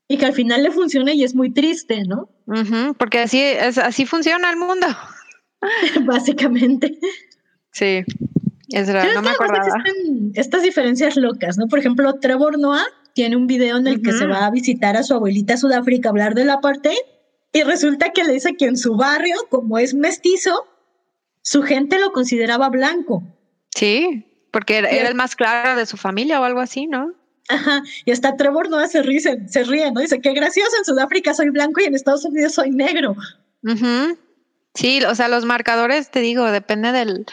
[0.09, 2.29] Y que al final le funciona y es muy triste, ¿no?
[2.97, 4.87] Porque así, es, así funciona el mundo.
[6.05, 6.97] Básicamente.
[7.71, 8.03] Sí,
[8.71, 9.83] es verdad, Pero no me acordaba.
[10.33, 11.67] estas diferencias locas, ¿no?
[11.67, 15.03] Por ejemplo, Trevor Noah tiene un video en el que se va a visitar a
[15.03, 16.97] su abuelita a Sudáfrica a hablar del apartheid
[17.53, 20.65] y resulta que le dice que en su barrio, como es mestizo,
[21.41, 23.23] su gente lo consideraba blanco.
[23.75, 27.13] Sí, porque era, el más claro de su familia o algo así, ¿no?
[27.49, 29.99] Ajá, y hasta Trevor Noah se ríe, se, se ríe, ¿no?
[29.99, 33.15] Dice, qué gracioso, en Sudáfrica soy blanco y en Estados Unidos soy negro.
[34.73, 37.25] Sí, o sea, los marcadores, te digo, depende del,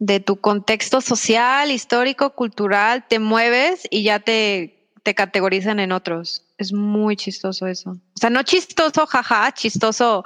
[0.00, 6.46] de tu contexto social, histórico, cultural, te mueves y ya te, te categorizan en otros.
[6.58, 7.90] Es muy chistoso eso.
[7.90, 10.24] O sea, no chistoso, jaja, chistoso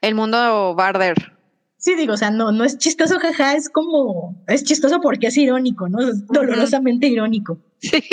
[0.00, 1.36] el mundo barder.
[1.76, 5.36] Sí, digo, o sea, no, no es chistoso, jaja, es como, es chistoso porque es
[5.36, 6.00] irónico, ¿no?
[6.00, 7.58] Es dolorosamente irónico.
[7.80, 8.02] Sí.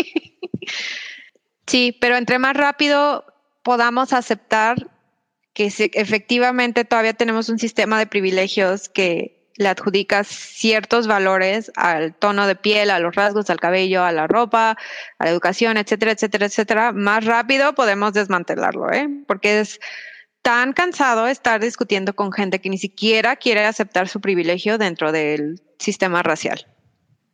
[1.68, 3.26] Sí, pero entre más rápido
[3.64, 4.92] podamos aceptar
[5.54, 12.48] que efectivamente todavía tenemos un sistema de privilegios que le adjudica ciertos valores al tono
[12.48, 14.78] de piel, a los rasgos, al cabello, a la ropa,
[15.18, 19.08] a la educación, etcétera, etcétera, etcétera, más rápido podemos desmantelarlo, ¿eh?
[19.28, 19.80] Porque es
[20.42, 25.62] tan cansado estar discutiendo con gente que ni siquiera quiere aceptar su privilegio dentro del
[25.80, 26.68] sistema racial.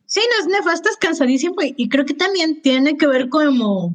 [0.06, 3.94] Sí, no es nefasto, es cansadísimo y, creo que también tiene que ver como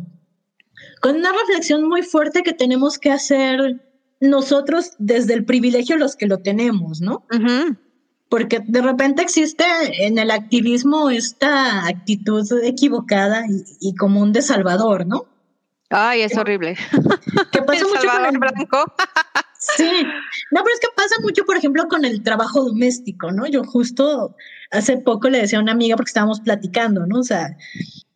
[1.01, 3.83] con una reflexión muy fuerte que tenemos que hacer
[4.19, 7.25] nosotros desde el privilegio los que lo tenemos, ¿no?
[8.29, 9.65] Porque de repente existe
[10.05, 15.27] en el activismo esta actitud equivocada y, y común de Salvador, ¿no?
[15.89, 16.77] Ay, es horrible.
[17.51, 18.93] Que pasa El mucho con Salvador el, Blanco.
[19.59, 20.03] Sí,
[20.51, 23.47] no, pero es que pasa mucho, por ejemplo, con el trabajo doméstico, ¿no?
[23.47, 24.35] Yo justo
[24.71, 27.19] hace poco le decía a una amiga porque estábamos platicando, ¿no?
[27.19, 27.57] O sea,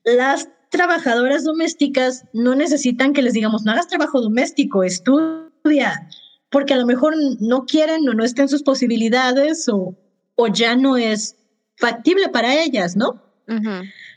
[0.03, 6.07] las trabajadoras domésticas no necesitan que les digamos, no hagas trabajo doméstico, estudia,
[6.49, 9.95] porque a lo mejor no quieren o no estén sus posibilidades o,
[10.41, 11.35] o ya no es
[11.77, 13.21] factible para ellas, ¿no?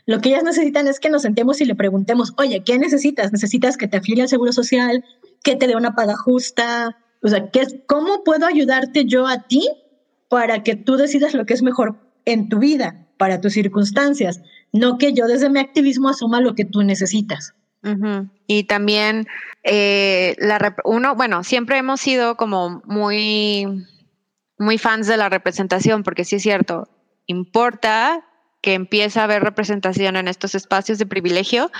[0.05, 3.31] Lo que ellas necesitan es que nos sentemos y le preguntemos, oye, ¿qué necesitas?
[3.31, 5.03] ¿Necesitas que te afilie al Seguro Social?
[5.43, 6.97] ¿Que te dé una paga justa?
[7.21, 9.67] O sea, ¿qué, ¿cómo puedo ayudarte yo a ti
[10.29, 14.41] para que tú decidas lo que es mejor en tu vida, para tus circunstancias?
[14.71, 17.53] No que yo desde mi activismo asuma lo que tú necesitas.
[18.47, 19.27] Y también
[19.63, 23.85] eh, la uno, bueno, siempre hemos sido como muy,
[24.57, 26.87] muy fans de la representación, porque sí es cierto,
[27.27, 28.25] importa
[28.61, 31.71] que empiece a haber representación en estos espacios de privilegio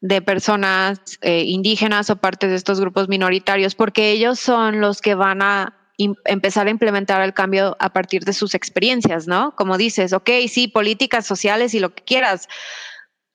[0.00, 5.14] de personas eh, indígenas o parte de estos grupos minoritarios, porque ellos son los que
[5.14, 5.78] van a
[6.24, 9.54] empezar a implementar el cambio a partir de sus experiencias, ¿no?
[9.54, 12.48] Como dices, ok, sí, políticas sociales y lo que quieras,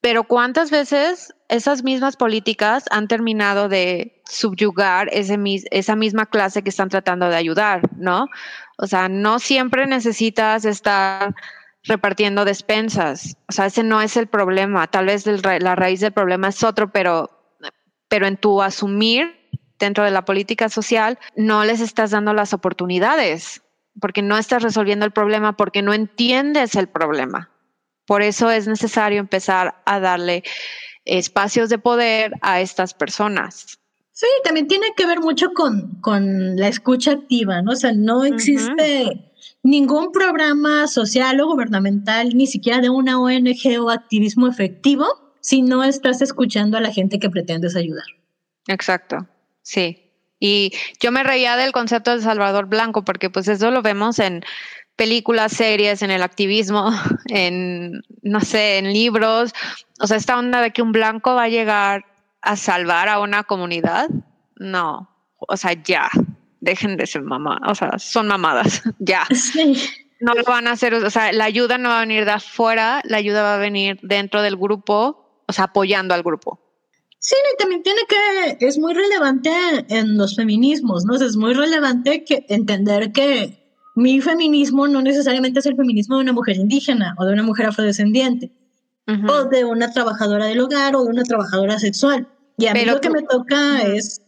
[0.02, 5.38] pero ¿cuántas veces esas mismas políticas han terminado de subyugar ese,
[5.72, 8.28] esa misma clase que están tratando de ayudar, ¿no?
[8.78, 11.36] O sea, no siempre necesitas estar
[11.84, 13.38] repartiendo despensas.
[13.50, 14.88] O sea, ese no es el problema.
[14.88, 17.30] Tal vez la raíz del problema es otro, pero,
[18.08, 19.50] pero en tu asumir
[19.80, 23.62] dentro de la política social no les estás dando las oportunidades
[24.00, 27.50] porque no estás resolviendo el problema, porque no entiendes el problema.
[28.06, 30.44] Por eso es necesario empezar a darle
[31.04, 33.80] espacios de poder a estas personas.
[34.18, 37.74] Sí, también tiene que ver mucho con, con la escucha activa, ¿no?
[37.74, 43.92] O sea, no existe ningún programa social o gubernamental, ni siquiera de una ONG o
[43.92, 45.06] activismo efectivo,
[45.40, 48.08] si no estás escuchando a la gente que pretendes ayudar.
[48.66, 49.28] Exacto,
[49.62, 50.12] sí.
[50.40, 54.44] Y yo me reía del concepto de Salvador Blanco, porque pues eso lo vemos en
[54.96, 56.90] películas, series, en el activismo,
[57.28, 59.54] en, no sé, en libros.
[60.00, 63.44] O sea, esta onda de que un blanco va a llegar a salvar a una
[63.44, 64.10] comunidad,
[64.56, 65.10] no.
[65.40, 66.10] O sea, ya,
[66.60, 69.24] dejen de ser mamá, o sea, son mamadas, ya.
[70.20, 73.02] No lo van a hacer, o sea, la ayuda no va a venir de afuera,
[73.06, 76.60] la ayuda va a venir dentro del grupo, o sea, apoyando al grupo.
[77.20, 79.52] Sí, y también tiene que, es muy relevante
[79.90, 81.16] en los feminismos, ¿no?
[81.16, 86.34] es muy relevante que entender que mi feminismo no necesariamente es el feminismo de una
[86.34, 88.52] mujer indígena o de una mujer afrodescendiente
[89.08, 92.28] o de una trabajadora del hogar o de una trabajadora sexual.
[92.58, 94.22] Y a mí lo que me toca es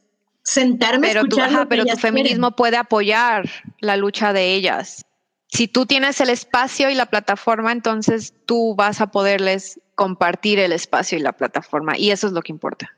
[0.44, 3.50] sentarme pero a escuchar pero tu feminismo puede apoyar
[3.80, 5.06] la lucha de ellas.
[5.48, 10.72] Si tú tienes el espacio y la plataforma, entonces tú vas a poderles compartir el
[10.72, 12.92] espacio y la plataforma y eso es lo que importa.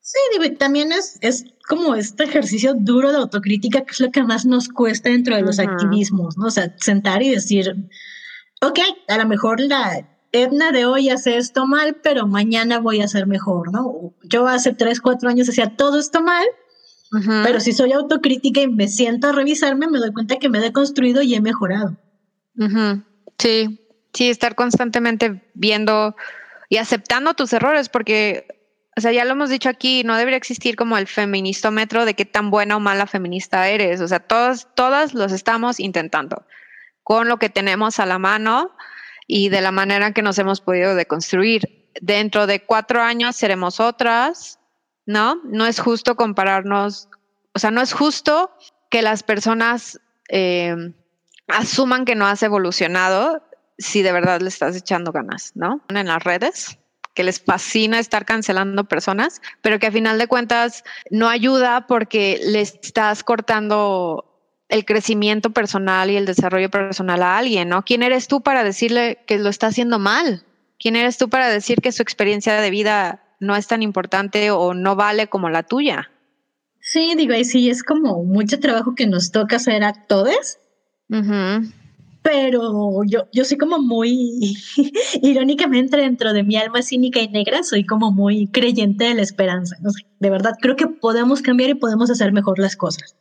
[0.00, 0.18] Sí,
[0.58, 4.68] también es, es como este ejercicio duro de autocrítica que es lo que más nos
[4.68, 6.46] cuesta dentro de los activismos, ¿no?
[6.46, 7.72] O sea, sentar y decir,
[8.60, 13.04] ok, a lo mejor la Edna de hoy hace esto mal, pero mañana voy a
[13.04, 14.14] hacer mejor, ¿no?
[14.22, 16.44] Yo hace tres, cuatro años hacía todo esto mal,
[17.44, 20.62] pero si soy autocrítica y me siento a revisarme, me doy cuenta que me he
[20.62, 21.96] deconstruido y he mejorado.
[23.38, 23.78] Sí,
[24.14, 26.16] sí, estar constantemente viendo
[26.70, 28.46] y aceptando tus errores, porque
[28.96, 32.26] o sea, ya lo hemos dicho aquí, no debería existir como el feministómetro de qué
[32.26, 34.02] tan buena o mala feminista eres.
[34.02, 36.44] O sea, todos, todas los estamos intentando
[37.02, 38.70] con lo que tenemos a la mano
[39.26, 41.90] y de la manera que nos hemos podido deconstruir.
[42.00, 44.58] Dentro de cuatro años seremos otras,
[45.06, 45.40] ¿no?
[45.44, 47.08] No es justo compararnos,
[47.54, 48.50] o sea, no es justo
[48.90, 50.74] que las personas eh,
[51.48, 53.42] asuman que no has evolucionado
[53.78, 55.80] si de verdad le estás echando ganas, ¿no?
[55.88, 56.78] En las redes
[57.14, 62.40] que les fascina estar cancelando personas, pero que a final de cuentas no ayuda porque
[62.42, 64.31] le estás cortando
[64.72, 67.84] el crecimiento personal y el desarrollo personal a alguien, ¿no?
[67.84, 70.44] ¿Quién eres tú para decirle que lo está haciendo mal?
[70.78, 74.74] ¿Quién eres tú para decir que su experiencia de vida no es tan importante o
[74.74, 76.10] no vale como la tuya?
[76.80, 80.58] Sí, digo, y sí, es como mucho trabajo que nos toca hacer a todos
[82.22, 84.56] pero yo, yo soy como muy,
[85.22, 89.76] irónicamente dentro de mi alma cínica y negra, soy como muy creyente de la esperanza.
[90.20, 93.16] de verdad, creo que podemos cambiar y podemos hacer mejor las cosas.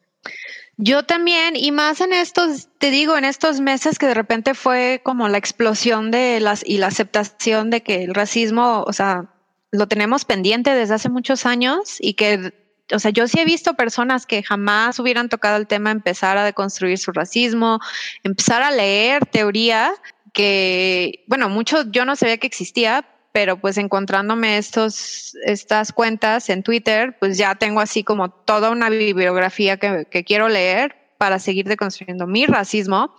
[0.84, 4.99] Yo también, y más en estos, te digo, en estos meses que de repente fue
[5.03, 9.27] como la explosión de las y la aceptación de que el racismo, o sea,
[9.69, 12.51] lo tenemos pendiente desde hace muchos años y que
[12.93, 16.43] o sea, yo sí he visto personas que jamás hubieran tocado el tema empezar a
[16.43, 17.79] deconstruir su racismo,
[18.23, 19.93] empezar a leer teoría
[20.34, 26.63] que, bueno, mucho yo no sabía que existía, pero pues encontrándome estos, estas cuentas en
[26.63, 32.27] Twitter, pues ya tengo así como toda una bibliografía que, quiero leer para seguir deconstruyendo
[32.27, 33.15] mi racismo.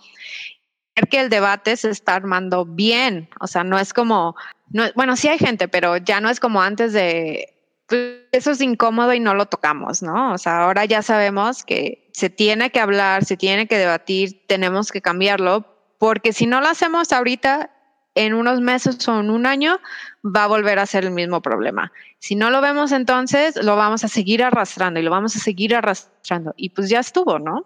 [0.95, 4.35] Ver que el debate se está armando bien, o sea, no es como,
[4.69, 7.53] no, bueno, sí hay gente, pero ya no es como antes de
[7.87, 10.33] pues, eso es incómodo y no lo tocamos, ¿no?
[10.33, 14.91] O sea, ahora ya sabemos que se tiene que hablar, se tiene que debatir, tenemos
[14.91, 15.65] que cambiarlo,
[15.97, 17.71] porque si no lo hacemos ahorita,
[18.15, 19.79] en unos meses o en un año,
[20.23, 21.91] va a volver a ser el mismo problema.
[22.19, 25.75] Si no lo vemos entonces, lo vamos a seguir arrastrando y lo vamos a seguir
[25.75, 26.53] arrastrando.
[26.55, 27.65] Y pues ya estuvo, ¿no?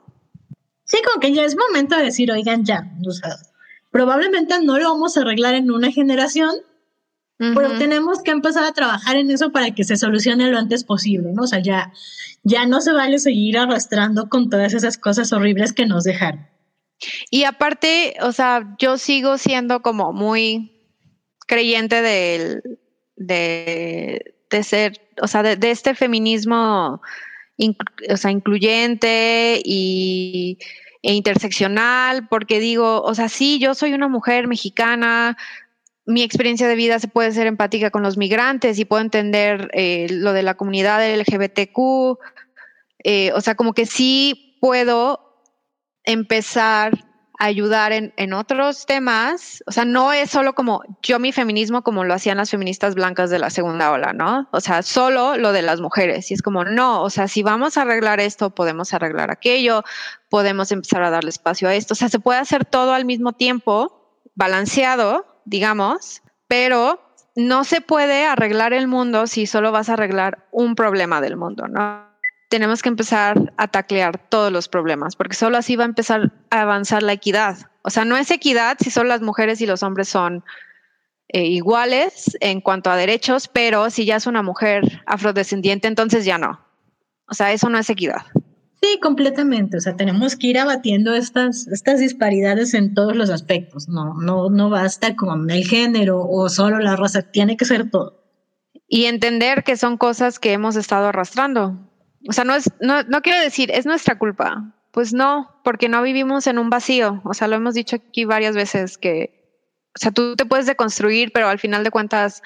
[0.85, 3.35] Sí, como que ya es momento de decir, oigan, ya, o sea,
[3.91, 6.51] probablemente no lo vamos a arreglar en una generación,
[7.37, 11.33] pero tenemos que empezar a trabajar en eso para que se solucione lo antes posible,
[11.33, 11.43] ¿no?
[11.43, 11.93] O sea, ya,
[12.41, 16.47] ya no se vale seguir arrastrando con todas esas cosas horribles que nos dejaron.
[17.29, 20.71] Y aparte, o sea, yo sigo siendo como muy
[21.47, 22.61] creyente de,
[23.15, 27.01] de ser, o sea, de, este feminismo
[28.09, 30.57] o sea, incluyente y,
[31.01, 35.37] e interseccional, porque digo, o sea, sí, yo soy una mujer mexicana
[36.07, 40.07] mi experiencia de vida se puede ser empática con los migrantes y puedo entender eh,
[40.09, 42.17] lo de la comunidad LGBTQ.
[43.03, 45.26] Eh, o sea, como que sí puedo
[46.07, 49.63] empezar ayudar en, en, otros temas.
[49.67, 53.29] O sea, no es solo como yo mi feminismo como lo hacían las feministas blancas
[53.29, 54.47] de la segunda ola, ¿no?
[54.51, 56.29] O sea, solo lo de las mujeres.
[56.31, 59.83] Y es como, no, o sea, si vamos a arreglar esto, podemos arreglar aquello,
[60.29, 61.93] podemos empezar a darle espacio a esto.
[61.93, 66.99] O sea, se puede hacer todo al mismo tiempo, balanceado, digamos, pero
[67.35, 71.67] no se puede arreglar el mundo si solo vas a arreglar un problema del mundo,
[71.67, 72.07] ¿no?
[72.49, 76.61] Tenemos que empezar a taclear todos los problemas, porque solo así va a empezar a
[76.61, 77.57] avanzar la equidad.
[77.81, 80.43] O sea, no es equidad si solo las mujeres y los hombres son
[81.29, 86.37] eh, iguales en cuanto a derechos, pero si ya es una mujer afrodescendiente, entonces ya
[86.37, 86.65] no.
[87.29, 88.21] O sea, eso no es equidad.
[88.81, 89.77] Sí, completamente.
[89.77, 93.89] O sea, tenemos que ir abatiendo estas, estas disparidades en todos los aspectos.
[93.89, 98.23] No, no, no basta con el género o solo la raza, tiene que ser todo.
[98.87, 101.77] Y entender que son cosas que hemos estado arrastrando.
[102.27, 104.73] O sea, no es, no, no quiero decir, es nuestra culpa.
[104.91, 107.21] Pues no, porque no vivimos en un vacío.
[107.23, 109.59] O sea, lo hemos dicho aquí varias veces que,
[109.95, 112.41] o sea, tú te puedes deconstruir, pero al final de cuentas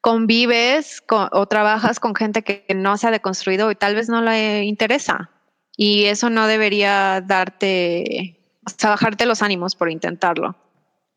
[0.00, 4.64] convives o trabajas con gente que no se ha deconstruido y tal vez no le
[4.64, 5.30] interesa.
[5.76, 10.56] Y eso no debería darte, o bajarte los ánimos por intentarlo.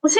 [0.07, 0.19] Sí,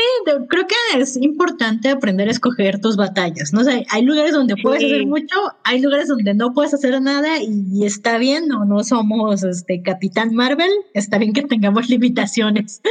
[0.50, 3.64] creo que es importante aprender a escoger tus batallas, ¿no?
[3.64, 7.86] sé, hay lugares donde puedes hacer mucho, hay lugares donde no puedes hacer nada y,
[7.86, 12.82] está bien, no, no somos este Capitán Marvel, está bien que tengamos limitaciones.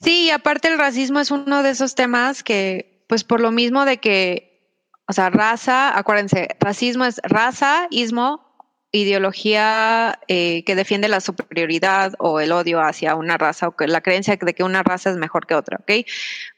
[0.00, 3.84] Sí, y aparte el racismo es uno de esos temas que, pues por lo mismo
[3.84, 4.70] de que,
[5.08, 8.51] o sea, raza, acuérdense, racismo es raza, ismo,
[8.92, 14.02] ideología eh, que defiende la superioridad o el odio hacia una raza o que la
[14.02, 16.06] creencia de que una raza es mejor que otra, ¿ok?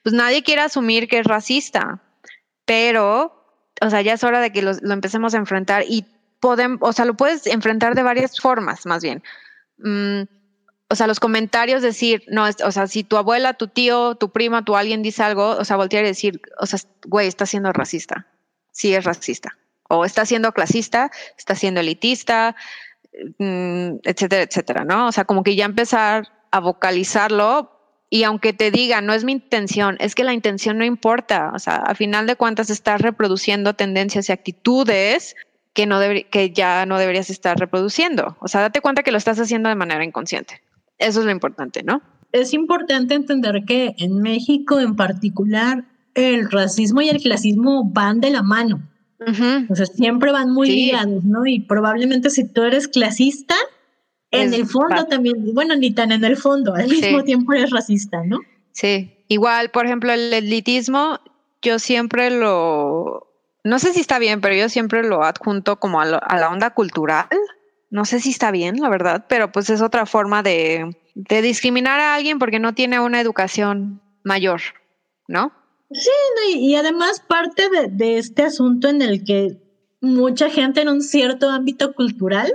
[0.02, 2.02] Pues nadie quiere asumir que es racista,
[2.66, 3.46] pero,
[3.80, 6.06] o sea, ya es hora de que lo, empecemos a enfrentar y
[6.40, 9.22] podemos, o sea, lo puedes enfrentar de varias formas, más bien.
[9.78, 10.22] Mm,
[10.88, 14.64] o sea, los comentarios decir, no, o sea, si tu abuela, tu tío, tu prima,
[14.64, 18.26] tu alguien dice algo, o sea, voltear y decir, o sea, güey, está siendo racista.
[18.72, 19.56] Sí es racista
[19.98, 22.56] o está siendo clasista, está siendo elitista,
[23.38, 25.08] mm, etcétera, etcétera, ¿no?
[25.08, 27.70] O sea, como que ya empezar a vocalizarlo
[28.10, 31.58] y aunque te diga, no es mi intención, es que la intención no importa, o
[31.58, 35.34] sea, a final de cuentas estás reproduciendo tendencias y actitudes
[35.72, 35.98] que, no
[36.30, 38.36] que ya no deberías estar reproduciendo.
[38.40, 40.62] O sea, date cuenta que lo estás haciendo de manera inconsciente.
[40.98, 42.02] Eso es lo importante, ¿no?
[42.30, 45.84] Es importante entender que en México en particular
[46.14, 48.80] el racismo y el clasismo van de la mano.
[49.68, 51.46] O sea, siempre van muy ligados, ¿no?
[51.46, 53.54] Y probablemente si tú eres clasista,
[54.30, 58.22] en el fondo también, bueno, ni tan en el fondo, al mismo tiempo eres racista,
[58.24, 58.38] ¿no?
[58.72, 61.20] Sí, igual, por ejemplo, el elitismo,
[61.62, 63.28] yo siempre lo,
[63.62, 66.70] no sé si está bien, pero yo siempre lo adjunto como a, a la onda
[66.70, 67.28] cultural.
[67.90, 72.00] No sé si está bien, la verdad, pero pues es otra forma de, de discriminar
[72.00, 74.60] a alguien porque no tiene una educación mayor,
[75.28, 75.52] ¿no?
[75.94, 76.10] Sí,
[76.58, 79.60] y, además parte de, este asunto en el que
[80.00, 82.52] mucha gente en un cierto ámbito cultural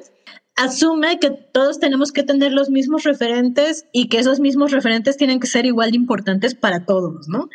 [0.57, 5.39] asume que todos tenemos que tener los mismos referentes y que esos mismos referentes tienen
[5.39, 7.49] que ser igual de importantes para todos, ¿no?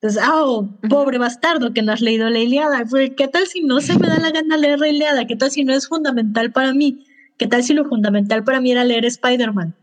[0.00, 2.84] Entonces, ah, oh, pobre bastardo que no has leído la Iliada.
[3.16, 5.26] ¿Qué tal si no se me da la gana leer la Iliada?
[5.26, 7.04] ¿Qué tal si no es fundamental para mí?
[7.36, 9.76] ¿Qué tal si lo fundamental para mí era leer Spider-Man?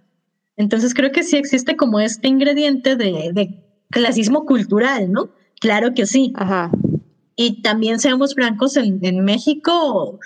[0.57, 5.29] Entonces creo que sí existe como este ingrediente de, de clasismo cultural, ¿no?
[5.59, 6.33] Claro que sí.
[6.35, 6.71] Ajá.
[7.35, 10.19] Y también seamos francos, en, México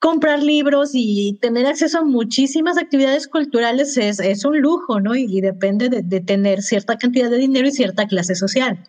[0.00, 5.14] comprar libros y tener acceso a muchísimas actividades culturales es, un lujo, ¿no?
[5.14, 8.82] Y, depende de, tener cierta cantidad de dinero y cierta clase social.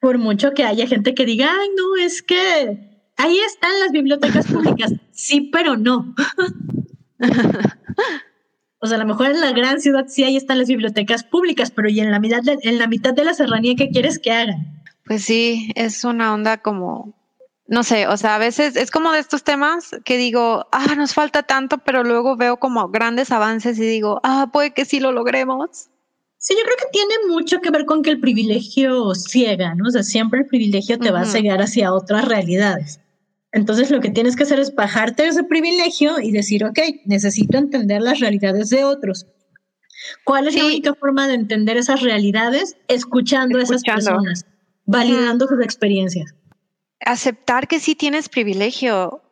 [0.00, 4.46] Por mucho que haya gente que diga, ay, no, es que ahí están las bibliotecas
[4.46, 4.92] públicas.
[5.10, 6.14] Sí, pero no.
[8.80, 11.70] O sea, a lo mejor en la gran ciudad sí ahí están las bibliotecas públicas,
[11.70, 14.32] pero y en la mitad de, en la mitad de la serranía, ¿qué quieres que
[14.32, 14.82] hagan?
[15.06, 17.14] Pues sí, es una onda como,
[17.68, 21.14] no sé, o sea, a veces es como de estos temas que digo, ah, nos
[21.14, 25.12] falta tanto, pero luego veo como grandes avances y digo, ah, puede que sí lo
[25.12, 25.88] logremos.
[26.38, 29.88] Sí, yo creo que tiene mucho que ver con que el privilegio ciega, ¿no?
[29.88, 33.00] O sea, siempre el privilegio te va a cegar hacia otras realidades.
[33.56, 37.56] Entonces lo que tienes que hacer es bajarte de ese privilegio y decir, ok, necesito
[37.56, 39.26] entender las realidades de otros.
[40.24, 42.76] ¿Cuál es la única forma de entender esas realidades?
[42.86, 44.44] Escuchando, a esas personas,
[44.84, 46.34] validando sus experiencias.
[47.00, 49.22] Aceptar que sí tienes privilegio.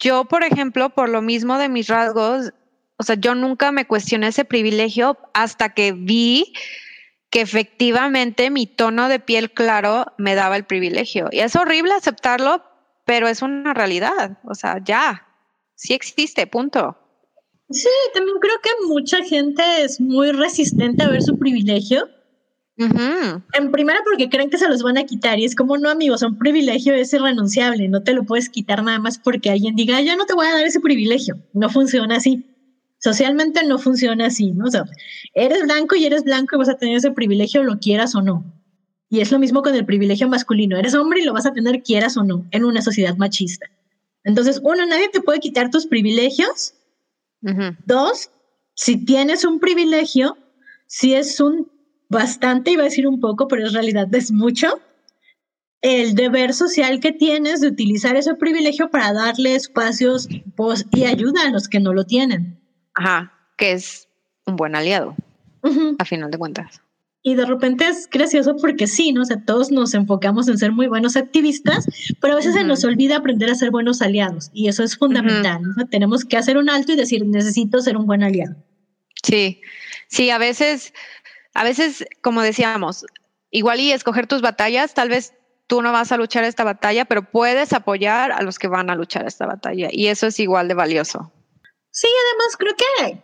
[0.00, 2.52] Yo, por ejemplo, por lo mismo de mis rasgos,
[2.96, 6.52] o sea, yo nunca me cuestioné ese privilegio hasta que vi
[7.30, 11.28] que efectivamente mi tono de piel claro me daba el privilegio.
[11.30, 12.73] Y es horrible aceptarlo,
[13.04, 15.26] pero es una realidad, o sea, ya,
[15.74, 16.96] sí existe, punto.
[17.70, 22.08] Sí, también creo que mucha gente es muy resistente a ver su privilegio.
[22.76, 26.22] En primera porque creen que se los van a quitar y es como no amigos,
[26.22, 30.16] un privilegio es irrenunciable, no te lo puedes quitar nada más porque alguien diga, ya
[30.16, 32.44] no te voy a dar ese privilegio, no funciona así.
[32.98, 34.64] Socialmente no funciona así, ¿no?
[34.64, 34.84] O sea,
[35.34, 38.44] eres blanco y eres blanco y vas a tener ese privilegio, lo quieras o no.
[39.14, 40.76] Y es lo mismo con el privilegio masculino.
[40.76, 43.70] Eres hombre y lo vas a tener quieras o no en una sociedad machista.
[44.24, 46.74] Entonces, uno, nadie te puede quitar tus privilegios.
[47.86, 48.28] Dos,
[48.74, 50.36] si tienes un privilegio,
[50.88, 51.70] si es un
[52.08, 54.80] bastante, iba a decir un poco, pero en realidad es mucho,
[55.80, 60.28] el deber social que tienes de utilizar ese privilegio para darle espacios
[60.90, 62.58] y ayuda a los que no lo tienen.
[62.94, 64.08] Ajá, que es
[64.44, 65.14] un buen aliado,
[66.00, 66.80] a final de cuentas.
[67.26, 69.22] Y de repente es gracioso porque sí, ¿no?
[69.22, 71.86] O sea, todos nos enfocamos en ser muy buenos activistas,
[72.20, 75.62] pero a veces se nos olvida aprender a ser buenos aliados y eso es fundamental.
[75.90, 78.56] Tenemos que hacer un alto y decir, necesito ser un buen aliado.
[79.22, 79.62] Sí,
[80.08, 80.92] sí, a veces,
[81.54, 83.06] a veces, como decíamos,
[83.50, 85.32] igual y escoger tus batallas, tal vez
[85.66, 88.96] tú no vas a luchar esta batalla, pero puedes apoyar a los que van a
[88.96, 91.32] luchar esta batalla y eso es igual de valioso.
[91.90, 93.22] Sí, además creo que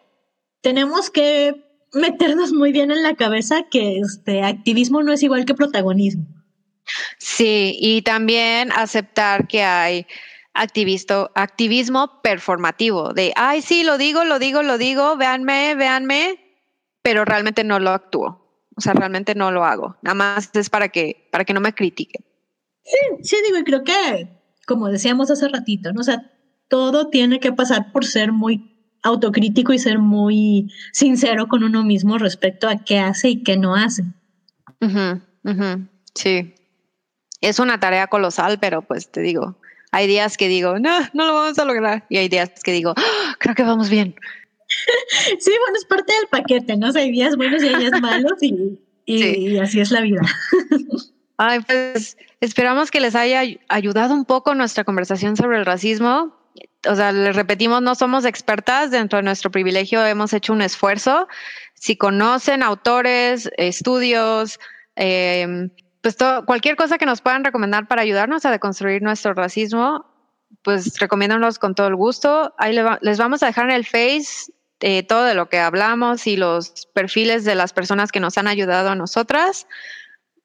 [0.62, 5.54] tenemos que meternos muy bien en la cabeza que este activismo no es igual que
[5.54, 6.26] protagonismo.
[7.18, 10.06] Sí, y también aceptar que hay
[10.54, 16.40] activisto, activismo performativo, de, ay, sí, lo digo, lo digo, lo digo, véanme, véanme,
[17.02, 18.40] pero realmente no lo actúo.
[18.76, 19.96] O sea, realmente no lo hago.
[20.02, 22.24] Nada más es para que, para que no me critiquen.
[22.82, 24.28] Sí, sí, digo, y creo que,
[24.66, 26.00] como decíamos hace ratito, ¿no?
[26.00, 26.32] O sea,
[26.68, 28.69] todo tiene que pasar por ser muy
[29.02, 33.74] autocrítico y ser muy sincero con uno mismo respecto a qué hace y qué no
[33.74, 34.04] hace.
[36.14, 36.54] Sí.
[37.40, 39.56] Es una tarea colosal, pero pues te digo,
[39.92, 42.04] hay días que digo, no, no lo vamos a lograr.
[42.08, 43.36] Y hay días que digo, ¡Ah!
[43.38, 44.14] creo que vamos bien.
[45.38, 46.90] sí, bueno, es parte del paquete, ¿no?
[46.94, 50.20] hay días buenos y hay días malos y, así es la vida.
[51.36, 56.39] Ay, pues esperamos que les haya ayudado un poco nuestra conversación sobre el racismo
[56.88, 61.28] o sea, les repetimos, no somos expertas, dentro de nuestro privilegio hemos hecho un esfuerzo.
[61.74, 64.58] Si conocen autores, estudios,
[64.96, 65.70] em,
[66.00, 66.16] pues
[66.46, 70.06] cualquier cosa que nos puedan recomendar para ayudarnos a deconstruir nuestro racismo,
[70.62, 72.54] pues recomiéndanos con todo el gusto.
[72.58, 74.50] Ahí les vamos a dejar en el Face
[74.80, 78.48] eh, todo de lo que hablamos y los perfiles de las personas que nos han
[78.48, 79.66] ayudado a nosotras.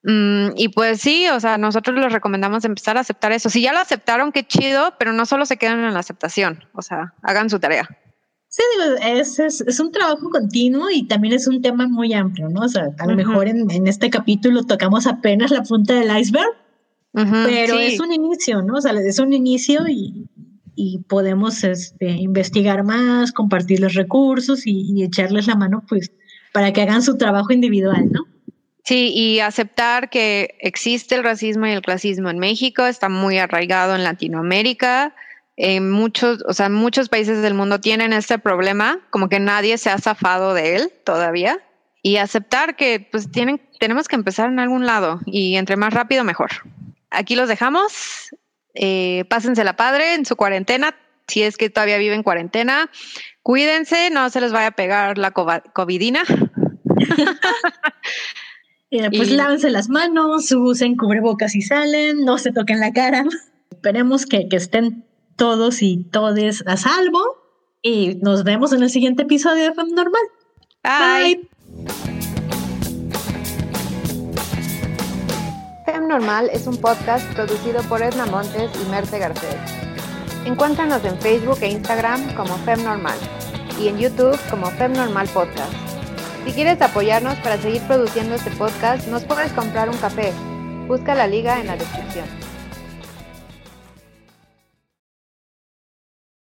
[0.08, 3.50] Mm, y pues sí, o sea, nosotros les recomendamos empezar a aceptar eso.
[3.50, 6.84] Si ya lo aceptaron, qué chido, pero no solo se quedan en la aceptación, o
[6.84, 7.90] sea, hagan su tarea.
[8.48, 12.62] Sí, digo, es, es, un trabajo continuo y también es un tema muy amplio, ¿no?
[12.62, 16.54] O sea, a lo mejor en, en, este capítulo tocamos apenas la punta del iceberg,
[17.12, 18.76] pero es un inicio, ¿no?
[18.76, 20.30] O sea, es un inicio y,
[20.76, 26.12] y podemos este, investigar más, compartir los recursos y, y echarles la mano, pues,
[26.54, 28.35] para que hagan su trabajo individual, ¿no?
[28.86, 33.96] Sí, y aceptar que existe el racismo y el clasismo en México, está muy arraigado
[33.96, 35.16] en Latinoamérica.
[35.58, 39.90] En muchos, o sea, muchos países del mundo tienen este problema, como que nadie se
[39.90, 41.60] ha zafado de él todavía.
[42.04, 46.24] Y aceptar que pues tienen, tenemos que empezar en algún lado y entre más rápido
[46.24, 46.52] mejor.
[47.10, 48.30] Aquí los dejamos.
[48.76, 50.96] Eh, pásensela padre en su cuarentena,
[51.28, 52.92] si es que todavía viven cuarentena.
[53.42, 56.22] Cuídense, no se les vaya a pegar la covidina.
[58.90, 63.26] pues lávense las manos, usen cubrebocas y salen, no se toquen la cara.
[63.72, 65.06] Esperemos que, estén
[65.36, 67.22] todos y todes a salvo
[67.82, 70.22] y nos vemos en el siguiente episodio de Fem Normal.
[70.84, 71.50] Bye.
[75.86, 79.56] Fem Normal es un podcast producido por Edna Montes y Merte Garcés.
[80.46, 83.18] Encuéntranos en Facebook e Instagram como Fem Normal
[83.82, 85.85] y en YouTube como Fem Normal Podcast.
[86.46, 90.32] Si quieres apoyarnos para seguir produciendo este podcast, nos puedes comprar un café.
[90.88, 92.45] Busca la liga en la descripción.